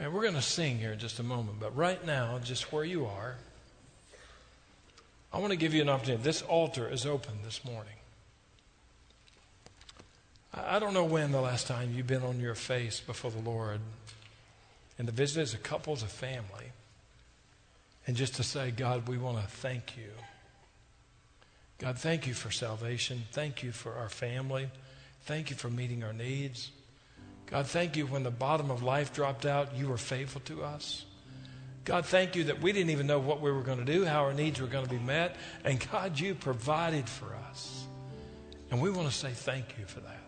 And 0.00 0.14
we're 0.14 0.22
going 0.22 0.34
to 0.34 0.42
sing 0.42 0.78
here 0.78 0.92
in 0.92 0.98
just 0.98 1.18
a 1.18 1.22
moment, 1.22 1.60
but 1.60 1.76
right 1.76 2.04
now, 2.06 2.38
just 2.38 2.72
where 2.72 2.84
you 2.84 3.06
are, 3.06 3.36
I 5.32 5.38
want 5.38 5.52
to 5.52 5.56
give 5.56 5.74
you 5.74 5.82
an 5.82 5.88
opportunity. 5.88 6.22
This 6.22 6.42
altar 6.42 6.88
is 6.88 7.06
open 7.06 7.34
this 7.44 7.64
morning. 7.64 7.94
I 10.52 10.80
don't 10.80 10.94
know 10.94 11.04
when 11.04 11.30
the 11.30 11.40
last 11.40 11.68
time 11.68 11.92
you've 11.94 12.08
been 12.08 12.24
on 12.24 12.40
your 12.40 12.56
face 12.56 12.98
before 13.00 13.30
the 13.30 13.38
Lord 13.38 13.80
and 14.98 15.06
to 15.06 15.14
visit 15.14 15.40
as 15.40 15.54
a 15.54 15.58
couple, 15.58 15.92
as 15.92 16.02
a 16.02 16.06
family, 16.06 16.72
and 18.06 18.16
just 18.16 18.34
to 18.36 18.42
say, 18.42 18.72
God, 18.72 19.08
we 19.08 19.16
want 19.16 19.40
to 19.40 19.46
thank 19.46 19.96
you. 19.96 20.10
God, 21.78 21.96
thank 21.96 22.26
you 22.26 22.34
for 22.34 22.50
salvation. 22.50 23.22
Thank 23.30 23.62
you 23.62 23.70
for 23.70 23.94
our 23.94 24.08
family. 24.08 24.68
Thank 25.22 25.50
you 25.50 25.56
for 25.56 25.70
meeting 25.70 26.02
our 26.02 26.12
needs. 26.12 26.72
God, 27.46 27.66
thank 27.66 27.96
you 27.96 28.06
when 28.06 28.24
the 28.24 28.30
bottom 28.30 28.70
of 28.70 28.82
life 28.82 29.14
dropped 29.14 29.46
out, 29.46 29.76
you 29.76 29.88
were 29.88 29.96
faithful 29.96 30.40
to 30.42 30.62
us. 30.62 31.04
God, 31.84 32.04
thank 32.04 32.36
you 32.36 32.44
that 32.44 32.60
we 32.60 32.72
didn't 32.72 32.90
even 32.90 33.06
know 33.06 33.18
what 33.18 33.40
we 33.40 33.50
were 33.50 33.62
going 33.62 33.78
to 33.78 33.84
do, 33.84 34.04
how 34.04 34.24
our 34.24 34.34
needs 34.34 34.60
were 34.60 34.66
going 34.66 34.84
to 34.84 34.90
be 34.90 34.98
met. 34.98 35.36
And 35.64 35.84
God, 35.90 36.18
you 36.18 36.34
provided 36.34 37.08
for 37.08 37.34
us. 37.50 37.86
And 38.70 38.80
we 38.80 38.90
want 38.90 39.08
to 39.08 39.14
say 39.14 39.30
thank 39.30 39.76
you 39.78 39.86
for 39.86 40.00
that. 40.00 40.20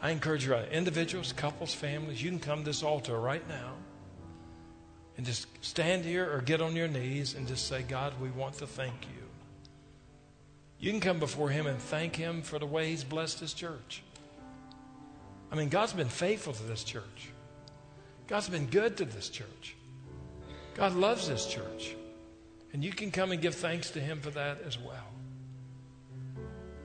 I 0.00 0.10
encourage 0.10 0.46
you, 0.46 0.54
uh, 0.54 0.64
individuals, 0.72 1.32
couples, 1.32 1.74
families, 1.74 2.22
you 2.22 2.30
can 2.30 2.38
come 2.38 2.60
to 2.60 2.64
this 2.64 2.82
altar 2.82 3.18
right 3.18 3.46
now 3.48 3.72
and 5.16 5.26
just 5.26 5.46
stand 5.62 6.04
here 6.04 6.32
or 6.32 6.40
get 6.40 6.62
on 6.62 6.74
your 6.74 6.88
knees 6.88 7.34
and 7.34 7.46
just 7.46 7.68
say, 7.68 7.82
God, 7.82 8.14
we 8.20 8.30
want 8.30 8.54
to 8.54 8.66
thank 8.66 8.94
you. 9.02 9.22
You 10.78 10.90
can 10.92 11.00
come 11.00 11.18
before 11.18 11.50
Him 11.50 11.66
and 11.66 11.78
thank 11.78 12.16
Him 12.16 12.40
for 12.40 12.58
the 12.58 12.64
way 12.64 12.88
He's 12.88 13.04
blessed 13.04 13.40
His 13.40 13.52
church. 13.52 14.02
I 15.52 15.56
mean, 15.56 15.68
God's 15.68 15.92
been 15.92 16.08
faithful 16.08 16.54
to 16.54 16.62
this 16.62 16.84
church, 16.84 17.28
God's 18.28 18.48
been 18.48 18.66
good 18.66 18.96
to 18.98 19.04
this 19.04 19.28
church. 19.28 19.74
God 20.74 20.94
loves 20.94 21.28
this 21.28 21.46
church. 21.46 21.96
And 22.72 22.84
you 22.84 22.92
can 22.92 23.10
come 23.10 23.32
and 23.32 23.40
give 23.40 23.54
thanks 23.54 23.90
to 23.90 24.00
Him 24.00 24.20
for 24.20 24.30
that 24.30 24.62
as 24.66 24.78
well. 24.78 25.06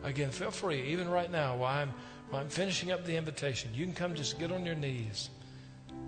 Again, 0.03 0.29
feel 0.29 0.51
free, 0.51 0.81
even 0.91 1.09
right 1.09 1.31
now, 1.31 1.57
while 1.57 1.81
I'm, 1.81 1.93
while 2.29 2.41
I'm 2.41 2.49
finishing 2.49 2.91
up 2.91 3.05
the 3.05 3.15
invitation, 3.15 3.71
you 3.73 3.85
can 3.85 3.93
come 3.93 4.15
just 4.15 4.39
get 4.39 4.51
on 4.51 4.65
your 4.65 4.75
knees, 4.75 5.29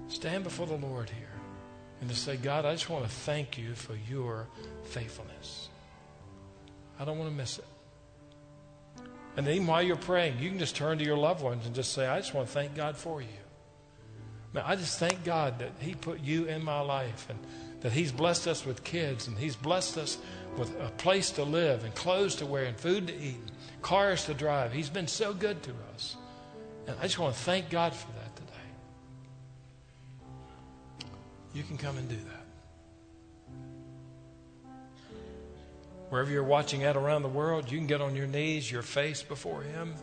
stand 0.07 0.43
before 0.43 0.67
the 0.67 0.75
Lord 0.75 1.09
here, 1.09 1.27
and 1.99 2.09
just 2.09 2.23
say, 2.23 2.37
God, 2.37 2.65
I 2.65 2.73
just 2.73 2.89
want 2.89 3.05
to 3.05 3.09
thank 3.09 3.57
you 3.57 3.73
for 3.73 3.95
your 4.09 4.47
faithfulness. 4.83 5.69
I 6.99 7.05
don't 7.05 7.17
want 7.17 7.29
to 7.31 7.35
miss 7.35 7.57
it. 7.59 7.65
And 9.35 9.45
then 9.45 9.55
even 9.55 9.67
while 9.67 9.83
you're 9.83 9.95
praying, 9.95 10.39
you 10.39 10.49
can 10.49 10.57
just 10.57 10.75
turn 10.75 10.97
to 10.97 11.05
your 11.05 11.17
loved 11.17 11.43
ones 11.43 11.65
and 11.65 11.75
just 11.75 11.93
say, 11.93 12.07
I 12.07 12.19
just 12.19 12.33
want 12.33 12.47
to 12.47 12.53
thank 12.53 12.75
God 12.75 12.97
for 12.97 13.21
you. 13.21 13.27
Man, 14.53 14.63
I 14.65 14.75
just 14.75 14.97
thank 14.99 15.23
God 15.23 15.59
that 15.59 15.71
He 15.79 15.93
put 15.93 16.21
you 16.21 16.45
in 16.45 16.63
my 16.63 16.81
life 16.81 17.27
and 17.29 17.39
that 17.81 17.91
He's 17.91 18.11
blessed 18.11 18.47
us 18.47 18.65
with 18.65 18.83
kids 18.83 19.27
and 19.27 19.37
He's 19.37 19.55
blessed 19.55 19.97
us 19.97 20.17
with 20.57 20.75
a 20.81 20.89
place 20.97 21.31
to 21.31 21.43
live 21.43 21.83
and 21.83 21.93
clothes 21.93 22.35
to 22.35 22.45
wear 22.45 22.63
and 22.65 22.77
food 22.77 23.07
to 23.07 23.15
eat, 23.15 23.37
and 23.37 23.81
cars 23.81 24.25
to 24.25 24.33
drive. 24.33 24.73
He's 24.73 24.89
been 24.89 25.07
so 25.07 25.33
good 25.33 25.61
to 25.63 25.71
us. 25.93 26.15
And 26.87 26.95
I 26.99 27.03
just 27.03 27.19
want 27.19 27.35
to 27.35 27.41
thank 27.41 27.69
God 27.69 27.93
for 27.93 28.07
that 28.13 28.35
today. 28.35 28.47
You 31.53 31.63
can 31.63 31.77
come 31.77 31.97
and 31.97 32.09
do 32.09 32.15
that. 32.15 32.33
Wherever 36.09 36.31
you're 36.31 36.43
watching 36.43 36.83
at 36.83 36.95
around 36.95 37.23
the 37.23 37.29
world, 37.29 37.69
you 37.69 37.77
can 37.77 37.87
get 37.87 37.99
on 37.99 38.15
your 38.15 38.27
knees, 38.27 38.71
your 38.71 38.81
face 38.81 39.21
before 39.21 39.61
Him. 39.61 39.93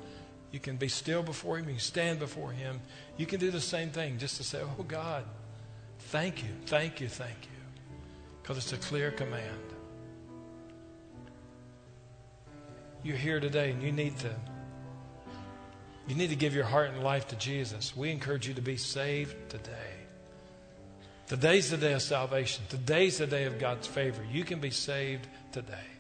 You 0.53 0.61
can 0.61 0.77
be 0.77 0.89
still 0.89 1.23
before 1.23 1.57
Him. 1.57 1.65
You 1.65 1.73
can 1.73 1.81
stand 1.81 2.19
before 2.19 2.53
Him. 2.53 2.81
You 3.17 3.25
can 3.27 3.41
do 3.41 3.51
the 3.51 3.61
same 3.61 3.89
thing 3.89 4.19
just 4.19 4.37
to 4.37 4.45
say, 4.45 4.61
Oh 4.63 4.83
God, 4.83 5.25
thank 5.99 6.43
you, 6.43 6.51
thank 6.67 7.01
you, 7.01 7.09
thank 7.09 7.37
you 7.45 7.54
because 8.45 8.59
it's 8.59 8.75
a 8.75 8.89
clear 8.89 9.11
command. 9.11 9.73
You're 13.03 13.17
here 13.17 13.41
today 13.41 13.71
and 13.71 13.83
you 13.83 13.91
need 13.91 14.19
to 14.19 14.35
you 16.07 16.15
need 16.15 16.29
to 16.29 16.37
give 16.37 16.55
your 16.55 16.67
heart 16.67 16.91
and 16.91 17.03
life 17.03 17.29
to 17.29 17.37
Jesus. 17.37 17.97
We 17.97 18.11
encourage 18.11 18.47
you 18.47 18.53
to 18.53 18.61
be 18.61 18.77
saved 18.77 19.35
today. 19.49 19.73
Today's 21.27 21.71
the 21.71 21.79
day 21.79 21.95
of 21.95 22.03
salvation. 22.03 22.65
Today's 22.69 23.17
the 23.17 23.27
day 23.27 23.45
of 23.45 23.59
God's 23.59 23.87
favor. 23.87 24.23
You 24.31 24.45
can 24.45 24.61
be 24.61 24.71
saved 24.71 25.27
today. 25.51 25.94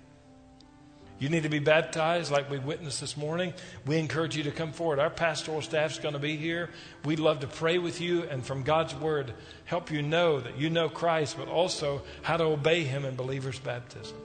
You 1.18 1.29
need 1.29 1.44
to 1.44 1.48
be 1.48 1.61
baptized 1.61 2.33
like 2.33 2.50
we 2.50 2.59
witnessed 2.59 3.00
this 3.00 3.16
morning. 3.16 3.55
We 3.87 3.98
encourage 3.98 4.37
you 4.37 4.42
to 4.44 4.50
come 4.50 4.72
forward. 4.72 4.98
Our 4.98 5.11
pastoral 5.11 5.62
staff 5.62 5.92
is 5.92 5.98
going 5.98 6.14
to 6.14 6.20
be 6.20 6.37
here. 6.37 6.70
We'd 7.05 7.20
love 7.20 7.40
to 7.40 7.46
pray 7.46 7.79
with 7.79 8.00
you 8.00 8.24
and 8.24 8.44
from 8.44 8.64
God's 8.64 8.94
word 8.94 9.33
help 9.64 9.90
you 9.90 10.03
know 10.03 10.40
that 10.40 10.59
you 10.59 10.70
know 10.70 10.88
Christ, 10.88 11.37
but 11.38 11.48
also 11.48 12.03
how 12.22 12.37
to 12.37 12.44
obey 12.44 12.83
him 12.83 13.05
in 13.05 13.14
believer's 13.14 13.59
baptism. 13.61 14.16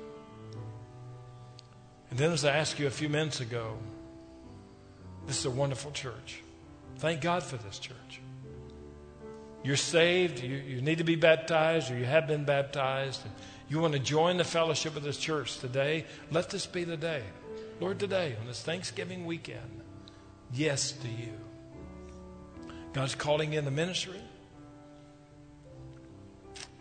And 2.09 2.17
then, 2.17 2.31
as 2.31 2.43
I 2.43 2.55
asked 2.55 2.79
you 2.79 2.87
a 2.87 2.91
few 2.91 3.07
minutes 3.07 3.39
ago, 3.39 3.77
this 5.27 5.37
is 5.37 5.45
a 5.45 5.51
wonderful 5.51 5.91
church. 5.91 6.41
Thank 6.97 7.21
God 7.21 7.43
for 7.43 7.57
this 7.57 7.77
church. 7.77 8.19
You're 9.63 9.75
saved, 9.75 10.41
you, 10.41 10.55
you 10.55 10.81
need 10.81 10.97
to 10.99 11.03
be 11.03 11.15
baptized, 11.15 11.91
or 11.91 11.97
you 11.97 12.05
have 12.05 12.27
been 12.27 12.45
baptized. 12.45 13.21
You 13.69 13.79
want 13.79 13.93
to 13.93 13.99
join 13.99 14.37
the 14.37 14.43
fellowship 14.43 14.95
of 14.95 15.03
this 15.03 15.17
church 15.17 15.59
today, 15.59 16.05
let 16.31 16.49
this 16.49 16.65
be 16.65 16.83
the 16.83 16.97
day. 16.97 17.21
Lord, 17.79 17.99
today, 17.99 18.35
on 18.41 18.47
this 18.47 18.61
Thanksgiving 18.61 19.25
weekend, 19.25 19.81
yes 20.51 20.91
to 20.91 21.07
you. 21.07 21.33
God's 22.93 23.13
calling 23.13 23.53
in 23.53 23.65
the 23.65 23.71
ministry. 23.71 24.19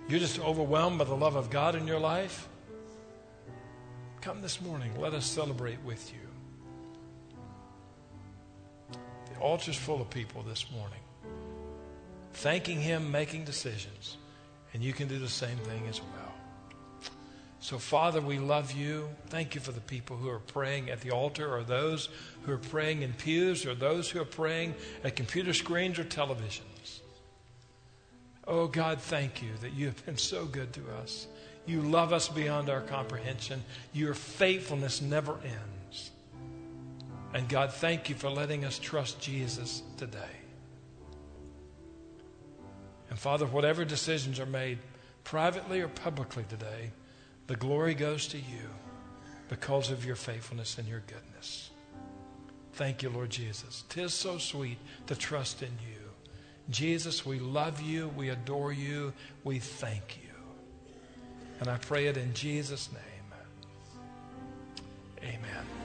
You're 0.09 0.21
just 0.21 0.41
overwhelmed 0.41 0.99
by 0.99 1.05
the 1.05 1.15
love 1.15 1.37
of 1.37 1.51
God 1.51 1.75
in 1.75 1.87
your 1.87 2.01
life. 2.01 2.49
Come 4.23 4.41
this 4.41 4.61
morning. 4.61 4.99
Let 4.99 5.13
us 5.13 5.27
celebrate 5.27 5.83
with 5.85 6.11
you. 6.13 6.19
The 9.35 9.41
altar's 9.41 9.77
full 9.77 10.01
of 10.01 10.09
people 10.09 10.43
this 10.43 10.71
morning, 10.73 11.01
thanking 12.33 12.81
Him, 12.81 13.13
making 13.13 13.45
decisions. 13.45 14.17
And 14.73 14.83
you 14.83 14.95
can 14.95 15.09
do 15.09 15.19
the 15.19 15.29
same 15.29 15.59
thing 15.59 15.87
as 15.89 16.01
well. 16.01 16.28
So, 17.61 17.79
Father, 17.79 18.21
we 18.21 18.39
love 18.39 18.73
you. 18.73 19.09
Thank 19.27 19.55
you 19.55 19.61
for 19.61 19.73
the 19.73 19.81
people 19.81 20.17
who 20.17 20.29
are 20.29 20.39
praying 20.39 20.91
at 20.91 21.01
the 21.01 21.11
altar, 21.11 21.53
or 21.53 21.65
those 21.65 22.09
who 22.43 22.53
are 22.53 22.59
praying 22.59 23.03
in 23.03 23.13
pews, 23.13 23.67
or 23.67 23.75
those 23.75 24.09
who 24.09 24.21
are 24.21 24.25
praying 24.25 24.75
at 25.03 25.17
computer 25.17 25.53
screens 25.53 25.99
or 25.99 26.05
televisions. 26.05 27.01
Oh, 28.47 28.69
God, 28.69 29.01
thank 29.01 29.43
you 29.43 29.51
that 29.61 29.73
you 29.73 29.87
have 29.87 30.07
been 30.07 30.17
so 30.17 30.47
good 30.47 30.73
to 30.75 30.83
us. 31.03 31.27
You 31.67 31.83
love 31.83 32.13
us 32.13 32.29
beyond 32.29 32.71
our 32.71 32.81
comprehension. 32.81 33.63
Your 33.93 34.15
faithfulness 34.15 35.03
never 35.03 35.37
ends. 35.45 36.11
And 37.35 37.47
God, 37.49 37.73
thank 37.73 38.09
you 38.09 38.15
for 38.15 38.31
letting 38.31 38.65
us 38.65 38.79
trust 38.79 39.21
Jesus 39.21 39.83
today. 39.99 40.19
And 43.11 43.19
Father, 43.19 43.47
whatever 43.47 43.85
decisions 43.85 44.41
are 44.41 44.47
made 44.47 44.79
privately 45.25 45.81
or 45.81 45.89
publicly 45.89 46.45
today, 46.49 46.91
the 47.49 47.57
glory 47.57 47.95
goes 47.95 48.29
to 48.29 48.37
you 48.37 48.71
because 49.49 49.91
of 49.91 50.05
your 50.05 50.17
faithfulness 50.17 50.79
and 50.79 50.87
your 50.87 51.03
goodness. 51.07 51.71
Thank 52.75 53.03
you, 53.03 53.11
Lord 53.11 53.31
Jesus. 53.31 53.83
Tis 53.89 54.15
so 54.15 54.39
sweet 54.39 54.79
to 55.09 55.17
trust 55.17 55.63
in 55.63 55.71
you. 55.91 55.99
Jesus, 56.71 57.27
we 57.27 57.41
love 57.41 57.81
you. 57.81 58.09
We 58.17 58.29
adore 58.29 58.73
you. 58.73 59.13
We 59.43 59.59
thank 59.59 60.19
you. 60.23 60.29
And 61.61 61.69
I 61.69 61.79
pray 61.79 62.07
it 62.07 62.17
in 62.17 62.33
Jesus' 62.35 62.91
name. 62.93 63.03
Amen. 65.23 65.78